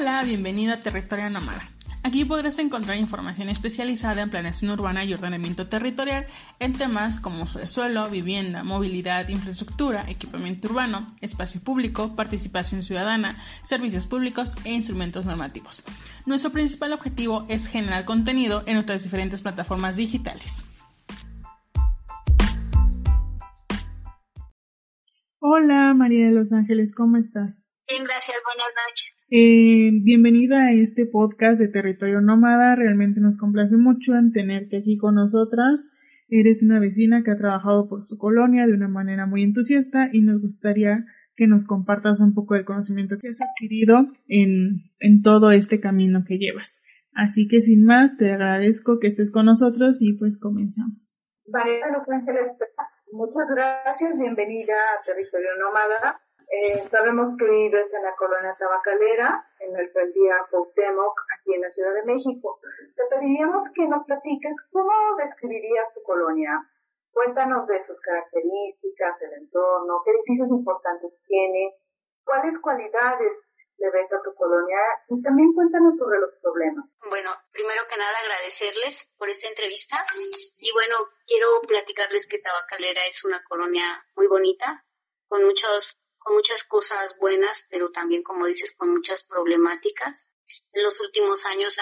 [0.00, 1.60] Hola, bienvenido a Territorio Nómada.
[2.02, 6.24] Aquí podrás encontrar información especializada en planeación urbana y ordenamiento territorial
[6.58, 14.56] en temas como suelo, vivienda, movilidad, infraestructura, equipamiento urbano, espacio público, participación ciudadana, servicios públicos
[14.64, 15.82] e instrumentos normativos.
[16.24, 20.64] Nuestro principal objetivo es generar contenido en nuestras diferentes plataformas digitales.
[25.40, 27.70] Hola María de los Ángeles, ¿cómo estás?
[27.86, 29.09] Bien, gracias, buenas noches.
[29.32, 32.74] Eh, bienvenida a este podcast de Territorio Nómada.
[32.74, 35.88] Realmente nos complace mucho en tenerte aquí con nosotras.
[36.28, 40.22] Eres una vecina que ha trabajado por su colonia de una manera muy entusiasta y
[40.22, 41.04] nos gustaría
[41.36, 46.24] que nos compartas un poco del conocimiento que has adquirido en, en todo este camino
[46.26, 46.80] que llevas.
[47.14, 51.24] Así que sin más, te agradezco que estés con nosotros y pues comenzamos.
[51.44, 52.50] De Los Ángeles,
[53.12, 56.20] muchas gracias, bienvenida a Territorio Nómada.
[56.50, 61.70] Eh, sabemos que vives en la colonia Tabacalera, en el día Cuauhtémoc, aquí en la
[61.70, 62.58] Ciudad de México.
[62.96, 66.58] Te pediríamos que nos platiques cómo describirías tu colonia.
[67.12, 71.76] Cuéntanos de sus características, el entorno, qué edificios importantes tiene,
[72.24, 73.32] cuáles cualidades
[73.78, 74.78] le ves a tu colonia
[75.08, 76.84] y también cuéntanos sobre los problemas.
[77.08, 79.96] Bueno, primero que nada agradecerles por esta entrevista
[80.60, 84.84] y bueno, quiero platicarles que Tabacalera es una colonia muy bonita,
[85.28, 90.28] con muchos con muchas cosas buenas, pero también, como dices, con muchas problemáticas.
[90.72, 91.74] En los últimos años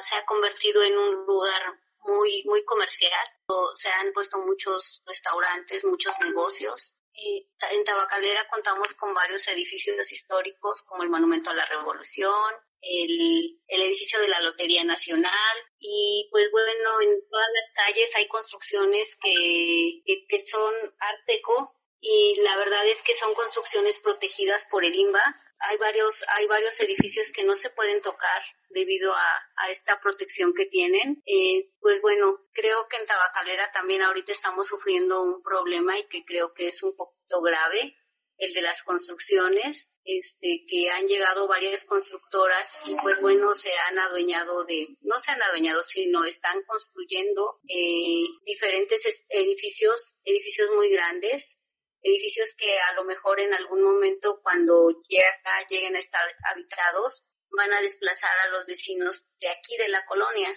[0.00, 3.26] se ha convertido en un lugar muy, muy comercial.
[3.74, 6.94] Se han puesto muchos restaurantes, muchos negocios.
[7.12, 12.52] Y en Tabacalera contamos con varios edificios históricos, como el Monumento a la Revolución,
[12.82, 19.16] el, edificio de la Lotería Nacional y pues bueno, en todas las calles hay construcciones
[19.16, 24.84] que, que, que son art deco, y la verdad es que son construcciones protegidas por
[24.84, 25.42] el INBA.
[25.58, 30.66] Hay varios, hay varios edificios que no se pueden tocar debido a, esta protección que
[30.66, 31.22] tienen.
[31.26, 36.24] Eh, pues bueno, creo que en Tabacalera también ahorita estamos sufriendo un problema y que
[36.24, 37.96] creo que es un poquito grave,
[38.38, 43.98] el de las construcciones, este, que han llegado varias constructoras y pues bueno, se han
[43.98, 51.58] adueñado de, no se han adueñado, sino están construyendo eh, diferentes edificios, edificios muy grandes,
[52.06, 57.72] edificios que a lo mejor en algún momento cuando llega, lleguen a estar habitados van
[57.72, 60.50] a desplazar a los vecinos de aquí de la colonia.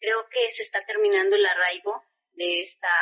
[0.00, 2.94] Creo que se está terminando el arraigo de esta,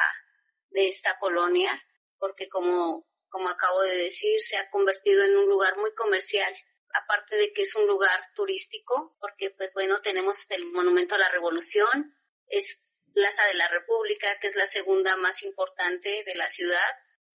[0.70, 1.70] de esta colonia,
[2.18, 6.52] porque como, como acabo de decir, se ha convertido en un lugar muy comercial,
[6.94, 11.30] aparte de que es un lugar turístico, porque pues bueno, tenemos el Monumento a la
[11.30, 12.14] Revolución,
[12.48, 12.82] es
[13.12, 16.90] Plaza de la República, que es la segunda más importante de la ciudad,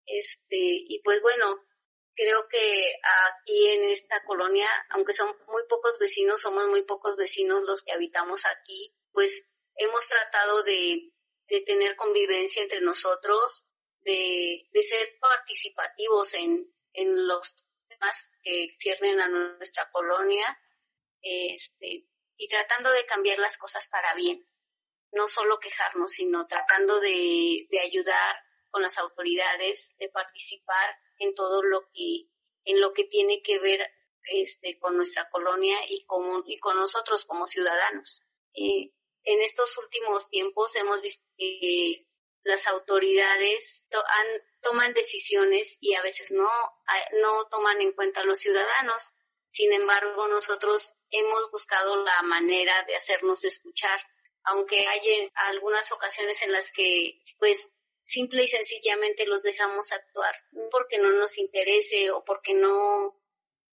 [0.09, 1.65] este, y pues bueno,
[2.15, 2.95] creo que
[3.33, 7.93] aquí en esta colonia, aunque son muy pocos vecinos, somos muy pocos vecinos los que
[7.93, 11.13] habitamos aquí, pues hemos tratado de,
[11.47, 13.65] de tener convivencia entre nosotros,
[14.01, 17.55] de, de ser participativos en, en los
[17.87, 20.57] temas que ciernen a nuestra colonia,
[21.21, 24.45] este, y tratando de cambiar las cosas para bien.
[25.11, 28.35] No solo quejarnos, sino tratando de, de ayudar
[28.69, 32.27] con las autoridades, de participar en todo lo que,
[32.65, 33.85] en lo que tiene que ver
[34.23, 38.21] este, con nuestra colonia y, con, y con nosotros como ciudadanos.
[38.53, 38.91] Eh,
[39.23, 42.05] en estos últimos tiempos hemos visto que
[42.43, 43.85] las autoridades
[44.61, 46.49] toman decisiones y a veces no,
[47.21, 49.09] no toman en cuenta a los ciudadanos.
[49.49, 53.99] Sin embargo, nosotros hemos buscado la manera de hacernos escuchar,
[54.43, 57.71] aunque hay algunas ocasiones en las que pues
[58.09, 60.33] simple y sencillamente los dejamos actuar,
[60.71, 63.15] porque no nos interese o porque no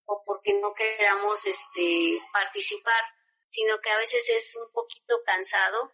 [0.08, 3.02] o porque no queramos este participar,
[3.48, 5.91] sino que a veces es un poquito cansado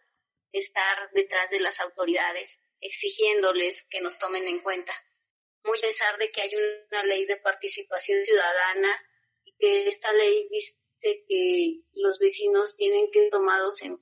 [0.51, 4.93] estar detrás de las autoridades exigiéndoles que nos tomen en cuenta.
[5.63, 8.93] Muy a pesar de que hay una ley de participación ciudadana
[9.45, 13.97] y que esta ley dice que los vecinos tienen que tomados en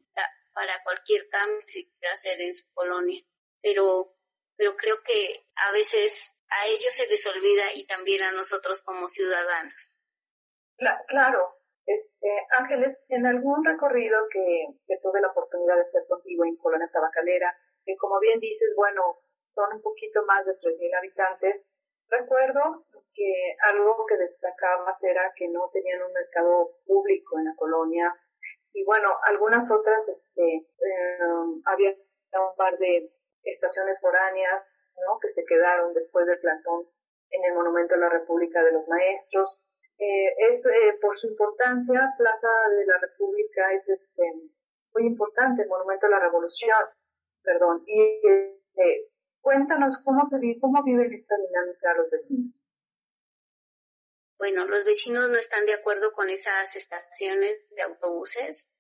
[0.54, 3.24] para cualquier cambio que se quiera hacer en su colonia.
[3.62, 4.16] Pero
[4.62, 9.10] pero creo que a veces a ellos se les olvida y también a nosotros como
[9.10, 10.00] ciudadanos.
[11.08, 12.30] Claro, este,
[12.60, 17.58] Ángeles, en algún recorrido que, que tuve la oportunidad de estar contigo en Colonia Tabacalera,
[17.84, 19.02] que como bien dices, bueno,
[19.56, 21.66] son un poquito más de 3.000 habitantes,
[22.10, 22.86] recuerdo
[23.16, 28.16] que algo que destacaba era que no tenían un mercado público en la colonia
[28.74, 31.20] y bueno, algunas otras, este, eh,
[31.66, 33.12] había un par de
[33.44, 34.64] estaciones foráneas,
[35.06, 35.20] ¿no?
[35.20, 36.88] Que se quedaron después del plantón
[37.32, 39.60] en el Monumento a la República de los Maestros.
[39.98, 44.24] Eh, es eh, por su importancia, Plaza de la República es este
[44.94, 46.84] muy importante, el Monumento a la Revolución,
[47.44, 47.84] perdón.
[47.86, 49.10] Y eh,
[49.42, 52.62] cuéntanos cómo se vive, cómo viven esta dinámica los vecinos.
[54.38, 58.72] Bueno, los vecinos no están de acuerdo con esas estaciones de autobuses.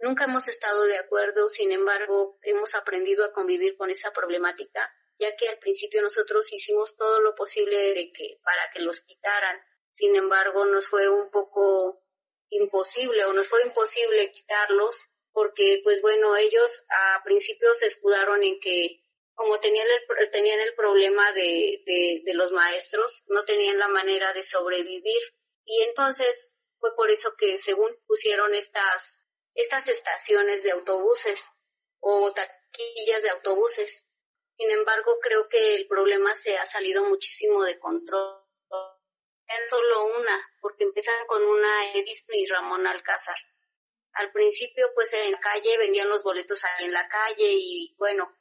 [0.00, 5.36] Nunca hemos estado de acuerdo, sin embargo, hemos aprendido a convivir con esa problemática, ya
[5.36, 9.60] que al principio nosotros hicimos todo lo posible de que, para que los quitaran.
[9.92, 12.02] Sin embargo, nos fue un poco
[12.48, 14.96] imposible o nos fue imposible quitarlos
[15.32, 19.02] porque, pues bueno, ellos a principio se escudaron en que
[19.34, 21.82] como tenían el, tenían el problema de,
[22.24, 25.22] de, los maestros, no tenían la manera de sobrevivir.
[25.64, 29.19] Y entonces fue por eso que según pusieron estas,
[29.54, 31.48] estas estaciones de autobuses
[32.00, 34.06] o taquillas de autobuses.
[34.56, 38.44] Sin embargo, creo que el problema se ha salido muchísimo de control.
[39.46, 43.36] En solo una, porque empiezan con una Edison y Ramón Alcázar.
[44.12, 48.32] Al principio, pues en la calle vendían los boletos ahí en la calle y bueno,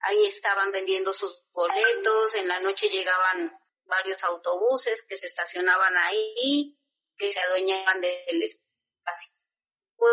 [0.00, 6.78] ahí estaban vendiendo sus boletos, en la noche llegaban varios autobuses que se estacionaban ahí,
[7.16, 9.34] que se adueñaban del espacio.
[9.96, 10.12] Pues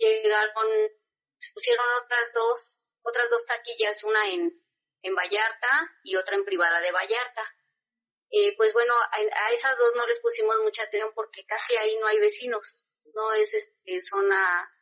[0.00, 0.66] llegaron,
[1.38, 4.52] se pusieron otras dos, otras dos taquillas, una en,
[5.02, 7.54] en Vallarta y otra en privada de Vallarta.
[8.30, 11.96] Eh, pues bueno, a, a, esas dos no les pusimos mucha atención porque casi ahí
[11.98, 14.72] no hay vecinos, no es este, zona,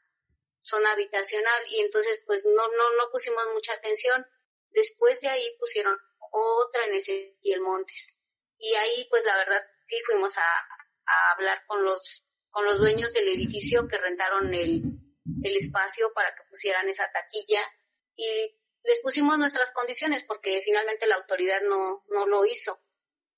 [0.60, 4.26] zona habitacional y entonces pues no, no, no pusimos mucha atención
[4.70, 5.98] Después de ahí pusieron
[6.30, 6.92] otra en
[7.42, 8.18] el Montes.
[8.58, 13.12] Y ahí, pues la verdad, sí fuimos a, a hablar con los, con los dueños
[13.12, 14.82] del edificio que rentaron el,
[15.42, 17.62] el espacio para que pusieran esa taquilla
[18.16, 22.80] y les pusimos nuestras condiciones porque finalmente la autoridad no, no lo hizo.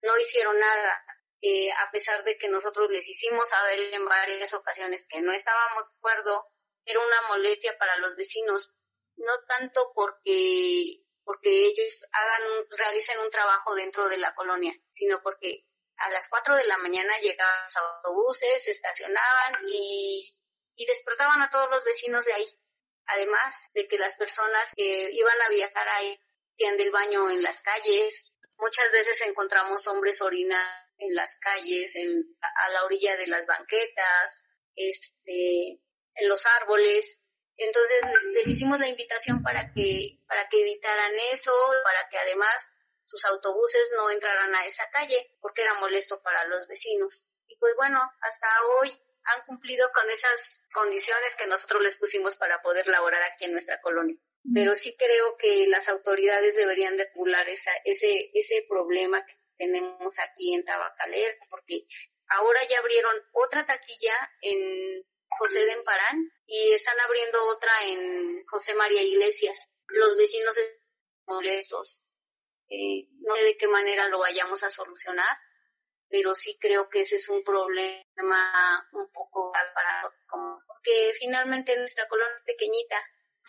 [0.02, 1.04] No hicieron nada.
[1.42, 5.90] Eh, a pesar de que nosotros les hicimos saber en varias ocasiones que no estábamos
[5.90, 6.46] de acuerdo,
[6.84, 8.72] era una molestia para los vecinos,
[9.16, 15.64] no tanto porque porque ellos hagan realicen un trabajo dentro de la colonia, sino porque
[15.96, 20.39] a las 4 de la mañana llegaban los autobuses, estacionaban y,
[20.80, 22.46] y despertaban a todos los vecinos de ahí.
[23.04, 26.18] Además de que las personas que iban a viajar ahí
[26.54, 28.24] hacían del baño en las calles.
[28.56, 30.66] Muchas veces encontramos hombres orinar
[30.96, 34.42] en las calles, en, a la orilla de las banquetas,
[34.74, 35.82] este,
[36.14, 37.22] en los árboles.
[37.58, 38.00] Entonces
[38.32, 41.52] les, hicimos la invitación para que, para que evitaran eso,
[41.84, 42.70] para que además
[43.04, 47.26] sus autobuses no entraran a esa calle, porque era molesto para los vecinos.
[47.48, 48.48] Y pues bueno, hasta
[48.80, 53.52] hoy han cumplido con esas condiciones que nosotros les pusimos para poder laborar aquí en
[53.52, 54.16] nuestra colonia.
[54.54, 57.08] Pero sí creo que las autoridades deberían de
[57.48, 61.84] esa, ese, ese problema que tenemos aquí en Tabacalera, porque
[62.28, 65.04] ahora ya abrieron otra taquilla en
[65.38, 69.68] José de Emparán y están abriendo otra en José María Iglesias.
[69.88, 70.80] Los vecinos están
[71.26, 72.02] molestos.
[72.68, 75.36] Eh, no sé de qué manera lo vayamos a solucionar,
[76.10, 82.34] pero sí creo que ese es un problema un poco para porque finalmente nuestra colonia
[82.36, 82.96] es pequeñita,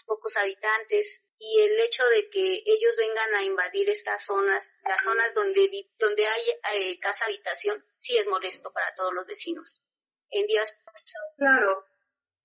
[0.06, 5.34] pocos habitantes y el hecho de que ellos vengan a invadir estas zonas, las zonas
[5.34, 6.42] donde donde hay
[6.74, 9.81] eh, casa habitación, sí es molesto para todos los vecinos.
[10.30, 11.85] En días pasados, claro.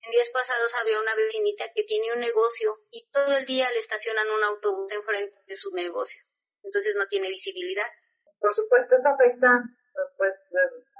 [0.01, 3.79] En días pasados había una vecinita que tiene un negocio y todo el día le
[3.79, 6.21] estacionan un autobús enfrente de su negocio.
[6.63, 7.87] Entonces no tiene visibilidad.
[8.39, 9.63] Por supuesto, eso afecta
[10.17, 10.33] pues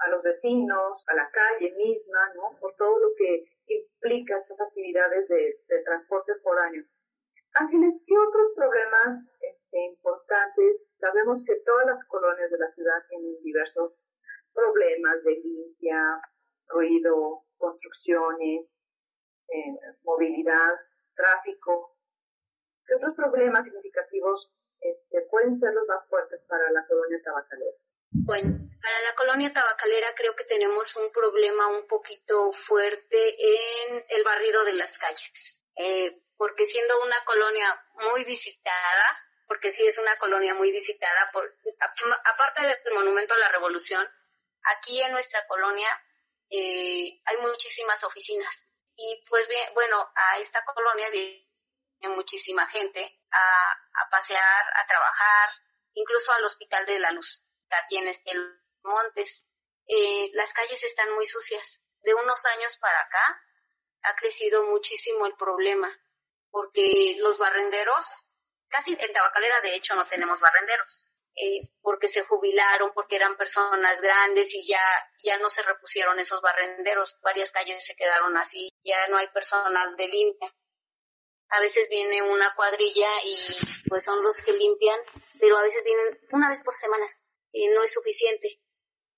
[0.06, 2.58] a los vecinos, a la calle misma, ¿no?
[2.60, 6.84] Por todo lo que implica estas actividades de, de transporte foráneo.
[7.54, 10.90] Ángeles, ¿qué otros problemas este, importantes?
[11.00, 13.94] Sabemos que todas las colonias de la ciudad tienen diversos
[14.54, 16.22] problemas de limpia,
[16.68, 18.68] ruido, construcciones,
[19.50, 20.76] eh, movilidad,
[21.16, 21.96] tráfico.
[22.86, 27.78] ¿Qué otros problemas significativos este, pueden ser los más fuertes para la colonia tabacalera?
[28.10, 33.36] Bueno, para la colonia tabacalera creo que tenemos un problema un poquito fuerte
[33.88, 39.86] en el barrido de las calles, eh, porque siendo una colonia muy visitada, porque sí
[39.86, 41.54] es una colonia muy visitada, por,
[42.24, 44.08] aparte del monumento a la revolución,
[44.64, 45.90] aquí en nuestra colonia
[46.50, 48.68] eh, hay muchísimas oficinas.
[48.96, 51.46] Y pues bien, bueno, a esta colonia viene
[52.16, 55.50] muchísima gente a, a pasear, a trabajar,
[55.94, 57.44] incluso al Hospital de la Luz,
[57.76, 59.48] aquí en el Montes.
[59.88, 61.84] Eh, las calles están muy sucias.
[62.02, 63.42] De unos años para acá
[64.04, 65.92] ha crecido muchísimo el problema,
[66.50, 68.28] porque los barrenderos,
[68.70, 71.04] casi en Tabacalera de hecho no tenemos barrenderos.
[71.40, 74.82] eh, porque se jubilaron, porque eran personas grandes y ya,
[75.24, 77.16] ya no se repusieron esos barrenderos.
[77.22, 80.52] Varias calles se quedaron así, ya no hay personal de limpia.
[81.50, 83.38] A veces viene una cuadrilla y
[83.88, 85.00] pues son los que limpian,
[85.40, 87.06] pero a veces vienen una vez por semana
[87.58, 88.60] y no es suficiente.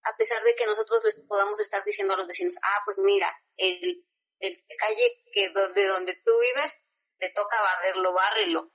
[0.03, 3.31] A pesar de que nosotros les podamos estar diciendo a los vecinos, ah, pues mira,
[3.57, 4.05] el,
[4.39, 6.77] el calle que de donde tú vives
[7.17, 8.71] te toca barrerlo, bárrelo.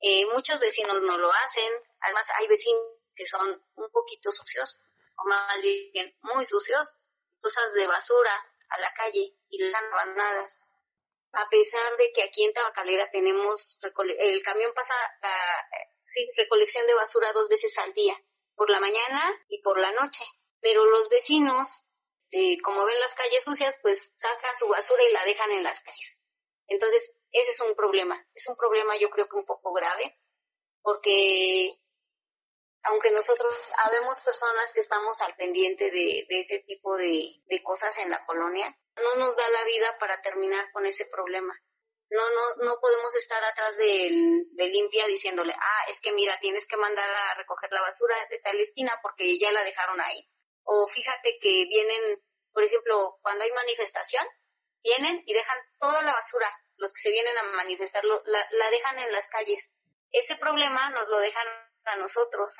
[0.00, 2.82] Eh, muchos vecinos no lo hacen, además hay vecinos
[3.16, 4.78] que son un poquito sucios,
[5.16, 6.94] o más bien muy sucios,
[7.40, 8.32] cosas de basura
[8.68, 10.62] a la calle y las abandonadas.
[11.32, 13.78] A pesar de que aquí en Tabacalera tenemos,
[14.18, 15.68] el camión pasa la
[16.04, 18.16] sí, recolección de basura dos veces al día,
[18.58, 20.24] por la mañana y por la noche.
[20.60, 21.84] Pero los vecinos,
[22.32, 25.80] eh, como ven las calles sucias, pues sacan su basura y la dejan en las
[25.80, 26.24] calles.
[26.66, 28.26] Entonces, ese es un problema.
[28.34, 30.18] Es un problema yo creo que un poco grave,
[30.82, 31.70] porque
[32.82, 38.24] aunque nosotros habemos personas que estamos al pendiente de, ese tipo de, cosas en la
[38.26, 41.54] colonia, no nos da la vida para terminar con ese problema.
[42.10, 44.08] No, no, no podemos estar atrás de,
[44.52, 48.42] de limpia diciéndole, ah, es que mira, tienes que mandar a recoger la basura desde
[48.42, 50.26] tal esquina porque ya la dejaron ahí.
[50.64, 52.22] O fíjate que vienen,
[52.52, 54.26] por ejemplo, cuando hay manifestación,
[54.82, 59.12] vienen y dejan toda la basura los que se vienen a manifestarlo, la, dejan en
[59.12, 59.70] las calles.
[60.10, 61.46] Ese problema nos lo dejan
[61.84, 62.56] a nosotros,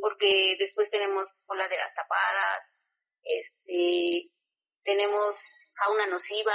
[0.00, 2.76] porque después tenemos coladeras tapadas,
[3.22, 4.30] este,
[4.84, 5.40] tenemos
[5.76, 6.54] fauna nociva,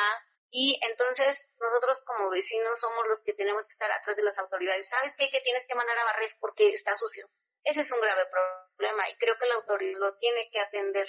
[0.49, 4.89] y entonces nosotros como vecinos somos los que tenemos que estar atrás de las autoridades.
[4.89, 5.29] ¿Sabes qué?
[5.29, 7.29] Que tienes que mandar a barrer porque está sucio.
[7.63, 8.23] Ese es un grave
[8.77, 11.07] problema y creo que la autoridad lo tiene que atender.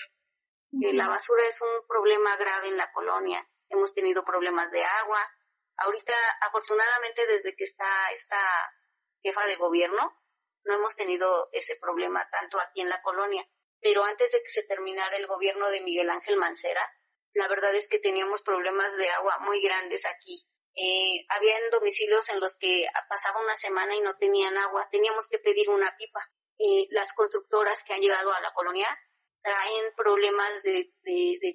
[0.71, 3.49] La basura es un problema grave en la colonia.
[3.71, 5.27] Hemos tenido problemas de agua,
[5.79, 8.73] Ahorita, afortunadamente, desde que está esta
[9.23, 10.13] jefa de gobierno,
[10.65, 13.49] no hemos tenido ese problema tanto aquí en la colonia.
[13.81, 16.83] Pero antes de que se terminara el gobierno de Miguel Ángel Mancera,
[17.39, 20.45] la verdad es que teníamos problemas de agua muy grandes aquí.
[20.75, 24.89] Eh, habían domicilios en los que pasaba una semana y no tenían agua.
[24.91, 26.21] Teníamos que pedir una pipa.
[26.59, 28.89] Eh, las constructoras que han llegado a la colonia
[29.41, 30.93] traen problemas de,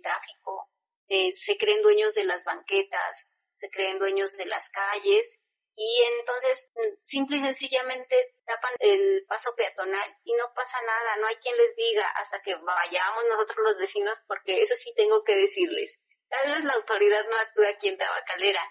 [0.01, 0.69] tráfico,
[1.09, 5.39] eh, se creen dueños de las banquetas, se creen dueños de las calles
[5.75, 11.27] y entonces mm, simple y sencillamente tapan el paso peatonal y no pasa nada, no
[11.27, 15.35] hay quien les diga hasta que vayamos nosotros los vecinos, porque eso sí tengo que
[15.35, 15.97] decirles.
[16.29, 18.63] Tal vez la autoridad no actúa aquí en Tabacalera,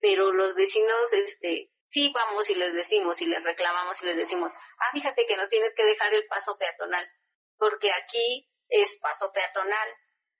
[0.00, 4.52] pero los vecinos, este, sí vamos y les decimos y les reclamamos y les decimos,
[4.52, 7.06] ah, fíjate que no tienes que dejar el paso peatonal,
[7.58, 9.88] porque aquí es paso peatonal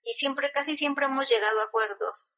[0.03, 2.31] y siempre, casi siempre hemos llegado a acuerdos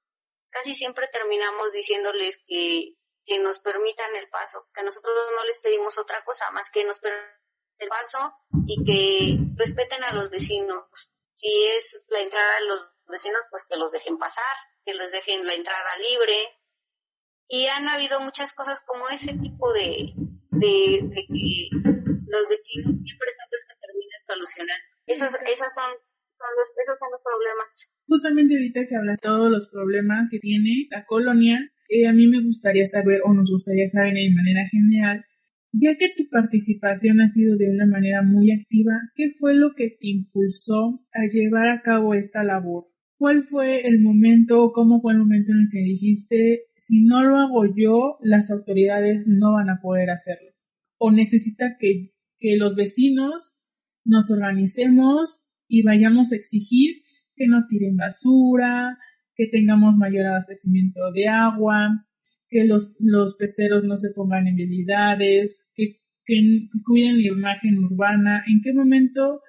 [0.53, 2.93] casi siempre terminamos diciéndoles que,
[3.25, 7.00] que nos permitan el paso, que nosotros no les pedimos otra cosa más que nos
[7.00, 7.44] permitan
[7.80, 8.34] el paso
[8.68, 10.86] y que respeten a los vecinos.
[11.34, 15.46] Si es la entrada de los vecinos, pues que los dejen pasar, que les dejen
[15.46, 16.36] la entrada libre.
[17.48, 20.13] Y han habido muchas cosas como ese tipo de,
[20.51, 21.70] de, que
[22.27, 24.84] los vecinos siempre son los que terminan solucionando.
[25.06, 25.94] Esas, esas son
[26.51, 27.89] esos son problemas.
[28.07, 31.59] Justamente ahorita que habla de todos los problemas que tiene la colonia,
[31.89, 35.25] eh, a mí me gustaría saber, o nos gustaría saber de manera general,
[35.73, 39.89] ya que tu participación ha sido de una manera muy activa, ¿qué fue lo que
[39.89, 42.85] te impulsó a llevar a cabo esta labor?
[43.17, 47.38] ¿Cuál fue el momento, cómo fue el momento en el que dijiste, si no lo
[47.38, 50.51] hago yo, las autoridades no van a poder hacerlo?
[50.97, 53.53] ¿O necesita que, que los vecinos
[54.05, 57.03] nos organicemos y vayamos a exigir
[57.36, 58.98] que no tiren basura,
[59.36, 62.05] que tengamos mayor abastecimiento de agua,
[62.50, 66.36] que los, los peceros no se pongan en vialidades, que, que
[66.86, 68.43] cuiden la imagen urbana.
[68.48, 69.41] ¿En qué momento,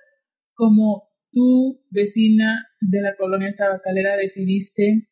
[0.54, 5.08] como tú, vecina de la colonia tabacalera, decidiste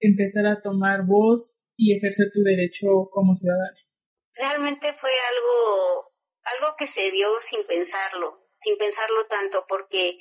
[0.00, 3.76] empezar a tomar voz y ejercer tu derecho como ciudadana?
[4.36, 6.12] Realmente fue algo,
[6.44, 10.18] algo que se dio sin pensarlo sin pensarlo tanto, porque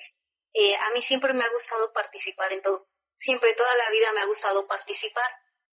[0.54, 4.22] eh, a mí siempre me ha gustado participar en todo, siempre toda la vida me
[4.22, 5.30] ha gustado participar.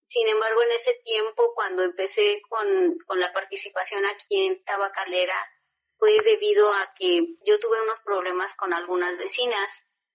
[0.05, 5.37] Sin embargo, en ese tiempo, cuando empecé con, con la participación aquí en Tabacalera,
[5.97, 9.71] fue debido a que yo tuve unos problemas con algunas vecinas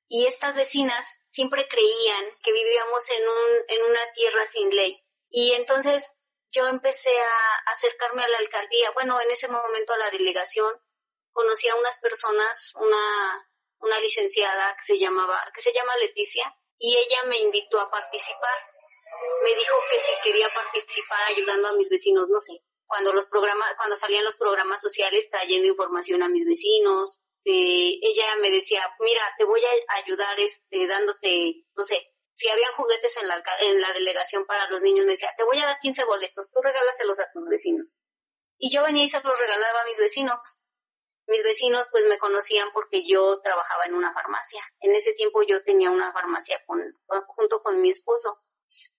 [0.06, 5.02] y estas vecinas siempre creían que vivíamos en, un, en una tierra sin ley.
[5.30, 6.14] Y entonces
[6.50, 10.74] yo empecé a acercarme a la alcaldía, bueno, en ese momento a la delegación,
[11.38, 16.96] conocí a unas personas, una, una licenciada que se llamaba, que se llama Leticia, y
[16.96, 18.58] ella me invitó a participar.
[19.44, 23.76] Me dijo que si quería participar ayudando a mis vecinos, no sé, cuando los programas,
[23.76, 27.20] cuando salían los programas sociales trayendo información a mis vecinos.
[27.44, 33.16] ella me decía, mira, te voy a ayudar este, dándote, no sé, si habían juguetes
[33.16, 36.04] en la, en la delegación para los niños, me decía, te voy a dar 15
[36.04, 37.94] boletos, tú regálaselos a tus vecinos.
[38.58, 40.58] Y yo venía y se los regalaba a mis vecinos.
[41.26, 44.62] Mis vecinos pues me conocían porque yo trabajaba en una farmacia.
[44.80, 46.80] En ese tiempo yo tenía una farmacia con,
[47.26, 48.40] junto con mi esposo.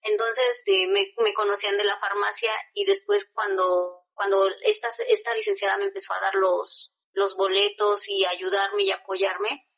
[0.02, 5.86] Entonces este, me, conocían de la farmacia y después cuando, cuando esta, esta licenciada me
[5.86, 9.70] empezó a dar los, los boletos y ayudarme y apoyarme,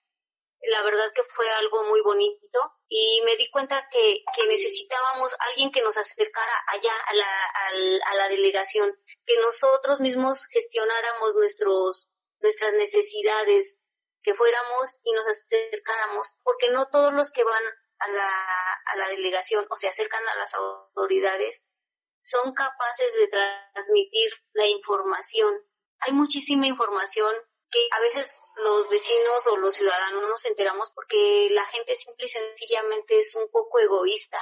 [0.63, 5.71] la verdad que fue algo muy bonito y me di cuenta que, que necesitábamos alguien
[5.71, 7.11] que nos acercara allá a
[8.05, 8.95] a la delegación,
[9.25, 12.09] que nosotros mismos gestionáramos nuestros,
[12.41, 13.79] nuestras necesidades,
[14.23, 17.63] que fuéramos y nos acercáramos, porque no todos los que van
[17.99, 21.63] a la, a la delegación o se acercan a las autoridades
[22.21, 25.55] son capaces de transmitir la información.
[25.99, 27.35] Hay muchísima información
[27.69, 32.25] que a veces los vecinos o los ciudadanos no nos enteramos porque la gente simple
[32.25, 34.39] y sencillamente es un poco egoísta.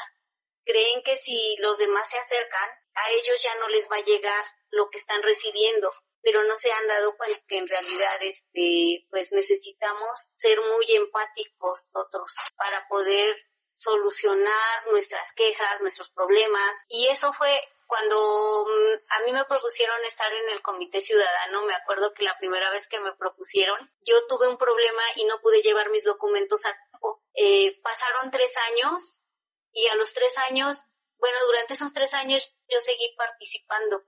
[0.65, 4.45] Creen que si los demás se acercan, a ellos ya no les va a llegar
[4.71, 9.31] lo que están recibiendo, pero no se han dado cuenta que en realidad este pues
[9.31, 13.35] necesitamos ser muy empáticos nosotros para poder
[13.73, 20.31] solucionar nuestras quejas, nuestros problemas y eso fue cuando mm, a mí me propusieron estar
[20.31, 24.47] en el comité ciudadano, me acuerdo que la primera vez que me propusieron, yo tuve
[24.47, 27.23] un problema y no pude llevar mis documentos a campo.
[27.33, 29.23] Eh, pasaron tres años
[29.71, 30.77] y a los tres años,
[31.17, 34.03] bueno, durante esos tres años yo seguí participando.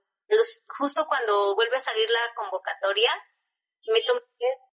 [0.78, 3.10] Justo cuando vuelve a salir la convocatoria,
[3.88, 4.20] me tomé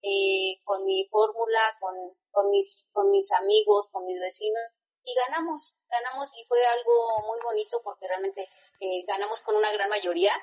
[0.04, 1.96] eh, con mi fórmula, con,
[2.32, 7.40] con, mis, con mis amigos, con mis vecinos, y ganamos, ganamos y fue algo muy
[7.44, 8.48] bonito porque realmente
[8.80, 10.34] eh, ganamos con una gran mayoría,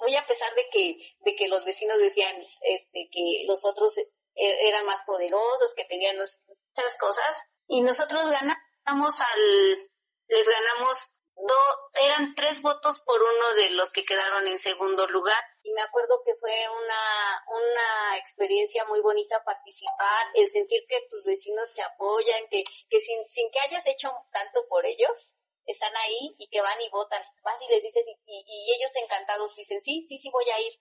[0.00, 4.08] muy a pesar de que, de que los vecinos decían este, que los otros e,
[4.34, 9.90] eran más poderosos, que tenían muchas cosas, y nosotros ganamos al,
[10.28, 11.54] les ganamos do,
[12.00, 16.20] eran tres votos por uno de los que quedaron en segundo lugar y me acuerdo
[16.24, 22.48] que fue una, una experiencia muy bonita participar, el sentir que tus vecinos te apoyan,
[22.50, 26.80] que, que sin, sin que hayas hecho tanto por ellos, están ahí y que van
[26.82, 27.22] y votan.
[27.42, 30.72] Vas y les dices y, y, ellos encantados dicen, sí, sí, sí voy a ir.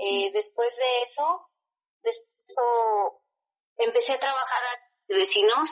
[0.00, 1.50] eh, después de eso,
[2.02, 3.22] después de eso,
[3.76, 5.70] empecé a trabajar a vecinos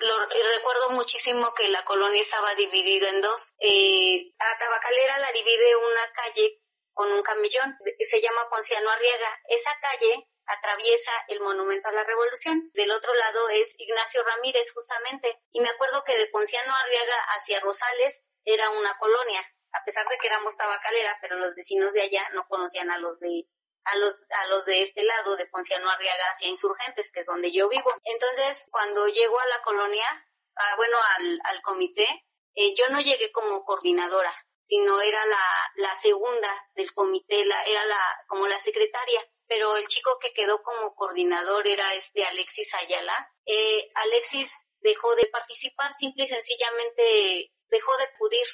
[0.00, 3.52] lo, recuerdo muchísimo que la colonia estaba dividida en dos.
[3.58, 6.60] Eh, a Tabacalera la divide una calle
[6.92, 9.38] con un camellón, se llama Ponciano Arriaga.
[9.48, 12.70] Esa calle atraviesa el Monumento a la Revolución.
[12.72, 15.40] Del otro lado es Ignacio Ramírez, justamente.
[15.52, 20.16] Y me acuerdo que de Ponciano Arriaga hacia Rosales era una colonia, a pesar de
[20.18, 23.44] que éramos tabacalera, pero los vecinos de allá no conocían a los de
[23.84, 27.52] a los, a los de este lado, de Ponciano Arriaga hacia Insurgentes, que es donde
[27.52, 27.92] yo vivo.
[28.04, 32.06] Entonces, cuando llego a la colonia, ah, bueno, al, al comité,
[32.54, 37.84] eh, yo no llegué como coordinadora, sino era la, la segunda del comité, la, era
[37.86, 39.20] la, como la secretaria.
[39.46, 43.32] Pero el chico que quedó como coordinador era este Alexis Ayala.
[43.46, 48.46] Eh, Alexis dejó de participar, simple y sencillamente dejó de acudir.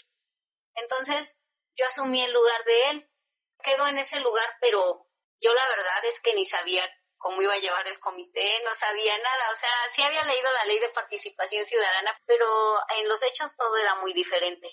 [0.74, 1.36] Entonces,
[1.76, 3.10] yo asumí el lugar de él.
[3.62, 5.05] Quedó en ese lugar, pero
[5.40, 9.16] yo la verdad es que ni sabía cómo iba a llevar el comité, no sabía
[9.18, 12.46] nada, o sea, sí había leído la ley de participación ciudadana, pero
[12.98, 14.70] en los hechos todo era muy diferente.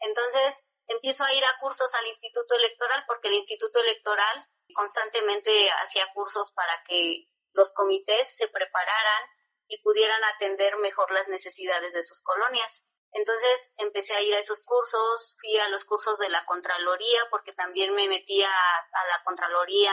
[0.00, 0.54] Entonces,
[0.86, 6.52] empiezo a ir a cursos al Instituto Electoral porque el Instituto Electoral constantemente hacía cursos
[6.52, 9.22] para que los comités se prepararan
[9.68, 12.84] y pudieran atender mejor las necesidades de sus colonias.
[13.16, 17.54] Entonces empecé a ir a esos cursos, fui a los cursos de la Contraloría porque
[17.54, 19.92] también me metía a, la Contraloría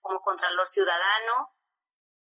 [0.00, 1.54] como Contralor Ciudadano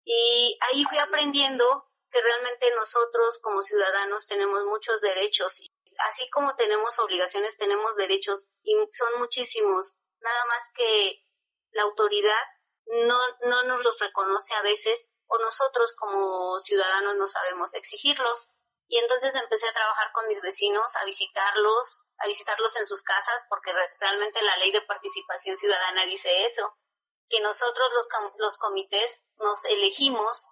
[0.04, 5.62] y ahí fui aprendiendo que realmente nosotros como ciudadanos tenemos muchos derechos
[5.98, 11.22] así como tenemos obligaciones tenemos derechos y son muchísimos, nada más que
[11.70, 12.42] la autoridad
[12.86, 18.48] no, no nos los reconoce a veces o nosotros como ciudadanos no sabemos exigirlos.
[18.94, 23.44] Y entonces empecé a trabajar con mis vecinos, a visitarlos, a visitarlos en sus casas,
[23.48, 26.78] porque realmente la ley de participación ciudadana dice eso,
[27.28, 28.06] que nosotros los,
[28.38, 30.48] los comités nos elegimos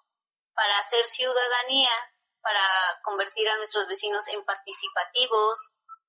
[0.54, 1.92] para hacer ciudadanía,
[2.40, 5.60] para convertir a nuestros vecinos en participativos,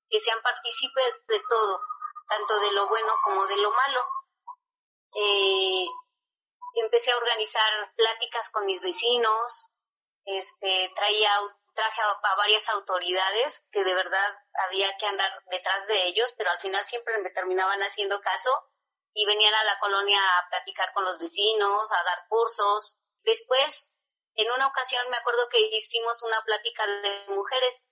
[0.10, 1.82] que sean partícipes de todo,
[2.30, 4.08] tanto de lo bueno como de lo malo.
[5.14, 5.86] Eh,
[6.82, 9.68] empecé a organizar pláticas con mis vecinos,
[10.26, 11.30] este, traía
[11.74, 16.60] traje a, varias autoridades que de verdad había que andar detrás de ellos, pero al
[16.60, 18.50] final siempre me terminaban haciendo caso
[19.14, 22.98] y venían a la colonia a platicar con los vecinos, a dar cursos.
[23.24, 23.92] Después,
[24.36, 27.86] en una ocasión me acuerdo que hicimos una plática de mujeres.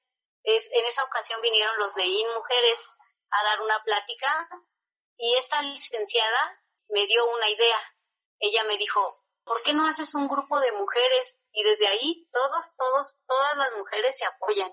[0.43, 2.89] Es, en esa ocasión vinieron los de IN Mujeres
[3.29, 4.49] a dar una plática
[5.17, 7.79] y esta licenciada me dio una idea.
[8.39, 11.37] Ella me dijo, ¿por qué no haces un grupo de mujeres?
[11.53, 14.71] Y desde ahí todos, todos, todas las mujeres se apoyan.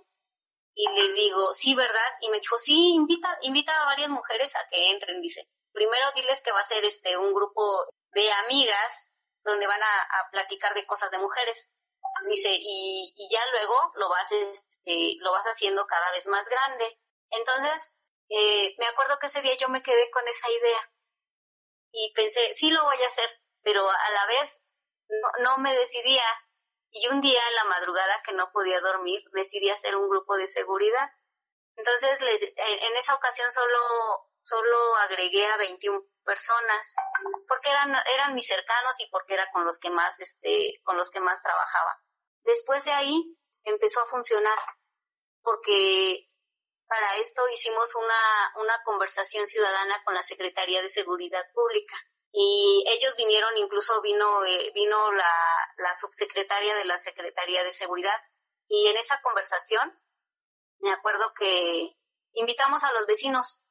[0.74, 2.10] Y le digo, sí, ¿verdad?
[2.20, 5.48] Y me dijo, sí, invita, invita a varias mujeres a que entren, dice.
[5.72, 9.10] Primero diles que va a ser este un grupo de amigas
[9.44, 11.68] donde van a, platicar de cosas de mujeres.
[12.28, 16.98] Dice, y, y ya luego lo vas, este, lo vas haciendo cada vez más grande.
[17.30, 17.94] Entonces,
[18.30, 20.90] eh, me acuerdo que ese día yo me quedé con esa idea
[21.92, 23.28] y pensé, sí lo voy a hacer,
[23.62, 24.62] pero a la vez
[25.08, 26.24] no, no me decidía.
[26.90, 30.46] Y un día en la madrugada que no podía dormir, decidí hacer un grupo de
[30.46, 31.11] seguridad.
[31.77, 36.94] Entonces, les, en esa ocasión solo, solo agregué a 21 personas,
[37.46, 41.11] porque eran, eran mis cercanos y porque era con los que más, este, con los
[41.11, 42.03] que más trabajaba.
[42.44, 44.59] Después de ahí empezó a funcionar,
[45.42, 46.29] porque
[46.87, 51.96] para esto hicimos una, una conversación ciudadana con la Secretaría de Seguridad Pública
[52.32, 58.20] y ellos vinieron, incluso vino, eh, vino la, subsecretaria de la Secretaría de Seguridad
[58.68, 59.98] y en esa conversación
[60.80, 61.96] me acuerdo que
[62.34, 63.62] invitamos a los vecinos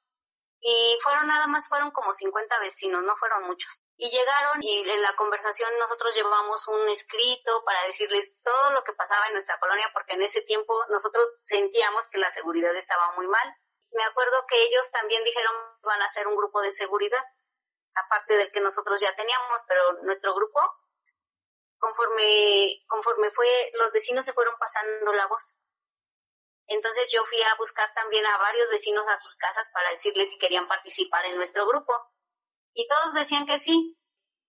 [0.60, 3.84] y fueron nada más, fueron como 50 vecinos, no fueron muchos.
[3.96, 8.94] Y llegaron y en la conversación nosotros llevamos un escrito para decirles todo lo que
[8.94, 13.28] pasaba en nuestra colonia, porque en ese tiempo nosotros sentíamos que la seguridad estaba muy
[13.28, 13.56] mal.
[13.92, 17.24] Me acuerdo que ellos también dijeron que iban a hacer un grupo de seguridad,
[18.06, 20.60] aparte del que nosotros ya teníamos, pero nuestro grupo,
[21.78, 25.58] conforme, conforme fue, los vecinos se fueron pasando la voz.
[26.68, 30.38] Entonces yo fui a buscar también a varios vecinos a sus casas para decirles si
[30.38, 31.94] querían participar en nuestro grupo
[32.74, 33.98] y todos decían que sí.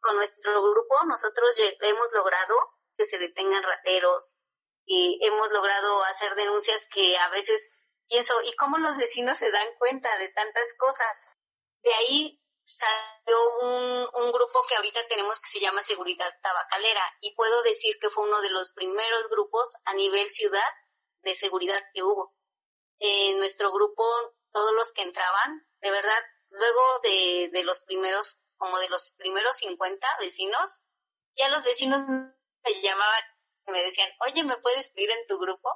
[0.00, 2.54] Con nuestro grupo nosotros hemos logrado
[2.96, 4.36] que se detengan rateros
[4.84, 7.68] y hemos logrado hacer denuncias que a veces
[8.08, 11.30] pienso, ¿y cómo los vecinos se dan cuenta de tantas cosas?
[11.82, 12.40] De ahí
[12.76, 17.98] salió un, un grupo que ahorita tenemos que se llama Seguridad Tabacalera y puedo decir
[18.00, 20.70] que fue uno de los primeros grupos a nivel ciudad
[21.22, 22.34] de seguridad que hubo.
[22.98, 24.04] En nuestro grupo,
[24.52, 29.56] todos los que entraban, de verdad, luego de, de los primeros, como de los primeros
[29.58, 30.82] 50 vecinos,
[31.36, 33.22] ya los vecinos me llamaban
[33.72, 35.68] me decían, oye, ¿me puedes pedir en tu grupo?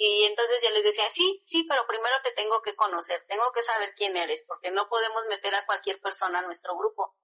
[0.00, 3.64] Y entonces yo les decía, sí, sí, pero primero te tengo que conocer, tengo que
[3.64, 7.16] saber quién eres, porque no podemos meter a cualquier persona a nuestro grupo.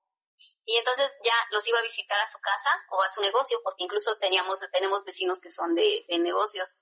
[0.65, 3.85] Y entonces ya los iba a visitar a su casa o a su negocio, porque
[3.85, 6.81] incluso teníamos, tenemos vecinos que son de, de negocios.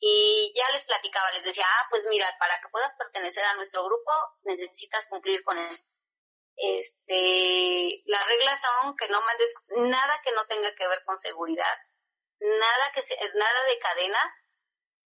[0.00, 3.84] Y ya les platicaba, les decía, ah, pues mira, para que puedas pertenecer a nuestro
[3.84, 5.76] grupo necesitas cumplir con él.
[6.56, 11.78] Este, las reglas son que no mandes nada que no tenga que ver con seguridad,
[12.38, 14.43] nada que se, nada de cadenas,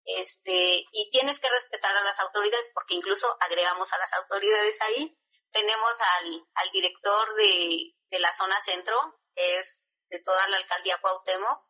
[0.06, 5.18] este, y tienes que respetar a las autoridades porque incluso agregamos a las autoridades ahí.
[5.52, 8.96] Tenemos al, al director de, de la zona centro,
[9.36, 11.64] es de toda la alcaldía Cuauhtémoc.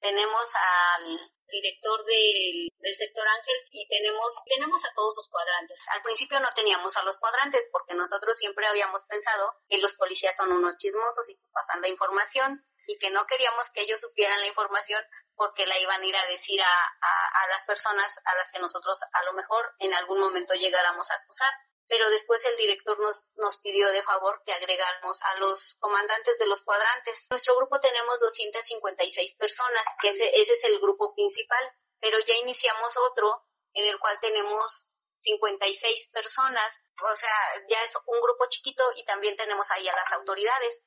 [0.00, 5.80] Tenemos al director del, del sector Ángeles y tenemos, tenemos a todos los cuadrantes.
[5.88, 10.34] Al principio no teníamos a los cuadrantes porque nosotros siempre habíamos pensado que los policías
[10.34, 14.46] son unos chismosos y pasan la información y que no queríamos que ellos supieran la
[14.46, 15.04] información
[15.42, 18.60] porque la iban a ir a decir a, a, a las personas a las que
[18.60, 21.50] nosotros a lo mejor en algún momento llegáramos a acusar
[21.88, 26.46] pero después el director nos, nos pidió de favor que agregáramos a los comandantes de
[26.46, 27.26] los cuadrantes.
[27.28, 32.96] Nuestro grupo tenemos 256 personas, que ese, ese es el grupo principal, pero ya iniciamos
[33.10, 37.36] otro en el cual tenemos 56 personas, o sea,
[37.68, 40.82] ya es un grupo chiquito y también tenemos ahí a las autoridades.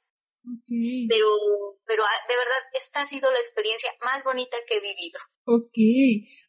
[1.10, 1.28] Pero,
[1.86, 5.20] pero ah, de verdad, esta ha sido la experiencia más bonita que he vivido.
[5.48, 5.78] Ok,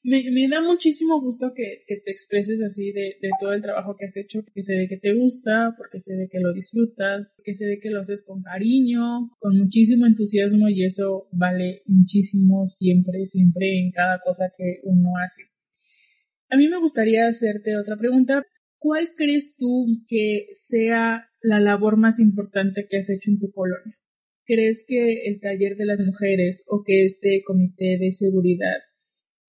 [0.05, 3.95] me, me da muchísimo gusto que, que te expreses así de, de, todo el trabajo
[3.99, 7.29] que has hecho, porque se ve que te gusta, porque se ve que lo disfrutas,
[7.37, 12.67] porque se ve que lo haces con cariño, con muchísimo entusiasmo y eso vale muchísimo
[12.69, 15.43] siempre, siempre en cada cosa que uno hace.
[16.49, 18.47] A mí me gustaría hacerte otra pregunta.
[18.79, 23.97] ¿Cuál crees tú que sea la labor más importante que has hecho en tu colonia?
[24.45, 28.79] ¿Crees que el taller de las mujeres o que este comité de seguridad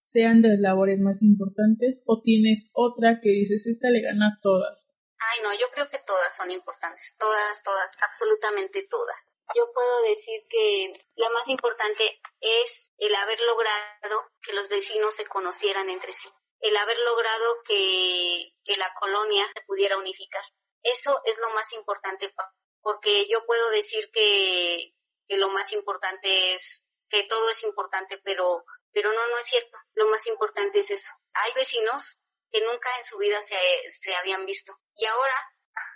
[0.01, 4.95] sean las labores más importantes o tienes otra que dices esta le gana a todas?
[5.19, 9.37] Ay, no, yo creo que todas son importantes, todas, todas, absolutamente todas.
[9.55, 15.25] Yo puedo decir que la más importante es el haber logrado que los vecinos se
[15.25, 16.29] conocieran entre sí,
[16.61, 20.43] el haber logrado que, la colonia se pudiera unificar.
[20.91, 22.33] Eso es lo más importante,
[22.81, 24.93] porque yo puedo decir que,
[25.27, 29.77] que lo más importante es que todo es importante, pero, pero no, no es cierto.
[29.93, 31.11] Lo más importante es eso.
[31.33, 32.19] Hay vecinos
[32.51, 33.57] que nunca en su vida se,
[33.89, 35.35] se habían visto y ahora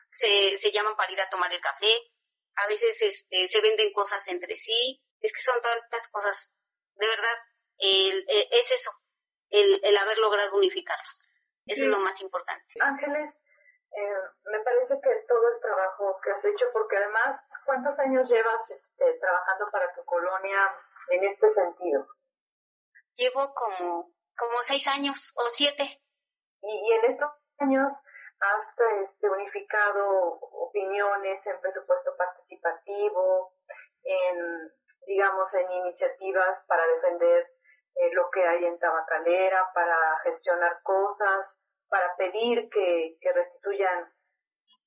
[0.10, 2.12] se, se llaman para ir a tomar el café,
[2.56, 6.51] a veces este, se venden cosas entre sí, es que son tantas cosas.
[6.95, 7.38] De verdad,
[7.77, 8.91] el, es eso,
[9.49, 11.27] el, el haber logrado unificarlos.
[11.65, 12.73] Eso es lo más importante.
[12.82, 13.40] Ángeles,
[13.93, 18.69] eh, me parece que todo el trabajo que has hecho, porque además, ¿cuántos años llevas
[18.71, 20.75] este, trabajando para tu colonia
[21.10, 22.08] en este sentido?
[23.15, 26.01] Llevo como, como seis años o siete.
[26.62, 28.01] Y, y en estos años
[28.39, 28.65] has
[29.04, 33.54] este, unificado opiniones en presupuesto participativo,
[34.04, 34.71] en,
[35.06, 37.51] digamos, en iniciativas para defender
[37.95, 41.60] eh, lo que hay en Tabacalera, para gestionar cosas,
[41.91, 44.13] para pedir que, restituyan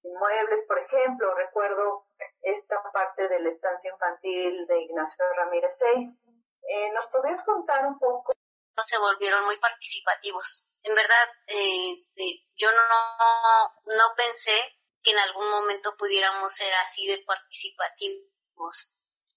[0.02, 2.06] inmuebles, por ejemplo, recuerdo
[2.40, 6.18] esta parte de la estancia infantil de Ignacio Ramírez 6.
[6.66, 8.32] Eh, ¿Nos podrías contar un poco?
[8.78, 10.66] Se volvieron muy participativos.
[10.82, 14.58] En verdad, este, yo no, no pensé
[15.02, 18.90] que en algún momento pudiéramos ser así de participativos.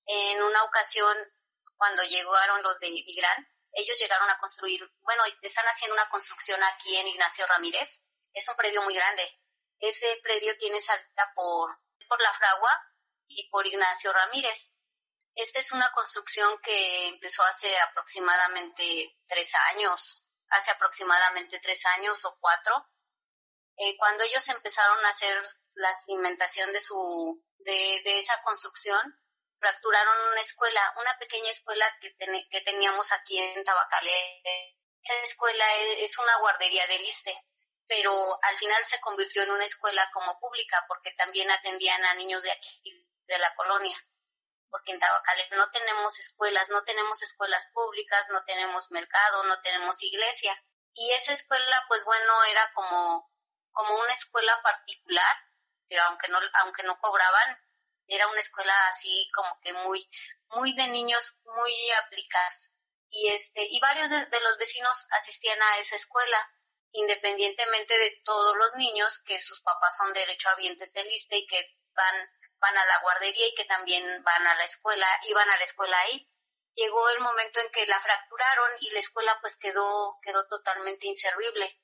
[0.06, 1.17] En una ocasión,
[1.75, 3.45] cuando llegaron los de Vigrán,
[3.77, 8.01] ellos llegaron a construir, bueno, están haciendo una construcción aquí en Ignacio Ramírez.
[8.33, 9.23] Es un predio muy grande.
[9.79, 12.71] Ese predio tiene salida por, por la fragua
[13.27, 14.73] y por Ignacio Ramírez.
[15.35, 22.35] Esta es una construcción que empezó hace aproximadamente tres años, hace aproximadamente tres años o
[22.39, 22.73] cuatro.
[23.77, 25.39] Eh, cuando ellos empezaron a hacer
[25.75, 28.99] la cimentación de su, de, de esa construcción,
[29.59, 32.15] fracturaron una escuela, una pequeña escuela que,
[32.49, 34.41] que teníamos aquí en Tabacalé.
[35.03, 37.35] Esa escuela es, es, una guardería del ISTE,
[37.87, 42.43] pero al final se convirtió en una escuela como pública porque también atendían a niños
[42.43, 42.71] de aquí,
[43.27, 43.97] de la colonia.
[44.69, 50.01] Porque en Tabacalé no tenemos escuelas, no tenemos escuelas públicas, no tenemos mercado, no tenemos
[50.03, 50.61] iglesia.
[50.93, 53.31] Y esa escuela, pues bueno, era como,
[53.71, 55.35] como una escuela particular,
[55.87, 57.57] que aunque no, aunque no cobraban,
[58.07, 60.09] era una escuela así como que muy,
[60.49, 62.73] muy de niños, muy aplicados.
[63.09, 66.49] Y este, y varios de, los vecinos asistían a esa escuela,
[66.91, 72.29] independientemente de todos los niños que sus papás son derechohabientes del ISTE y que van,
[72.59, 75.97] van a la guardería y que también van a la escuela, iban a la escuela
[75.99, 76.29] ahí.
[76.75, 81.79] Llegó el momento en que la fracturaron y la escuela pues quedó, quedó totalmente inservible.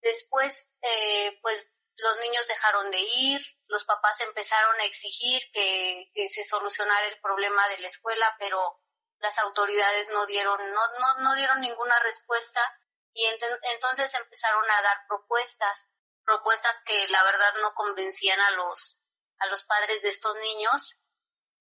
[0.00, 1.68] Después, eh, pues
[2.00, 7.68] los niños dejaron de ir, los papás empezaron a exigir que, se solucionara el problema
[7.68, 8.80] de la escuela, pero
[9.18, 12.60] las autoridades no dieron, no, no, no dieron ninguna respuesta
[13.12, 15.86] y entonces empezaron a dar propuestas,
[16.24, 18.98] propuestas que la verdad no convencían a los,
[19.38, 20.94] a los padres de estos niños.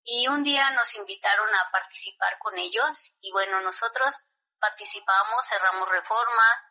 [0.04, 4.16] Y un día nos invitaron a participar con ellos y bueno, nosotros
[4.60, 6.64] participamos, cerramos reforma,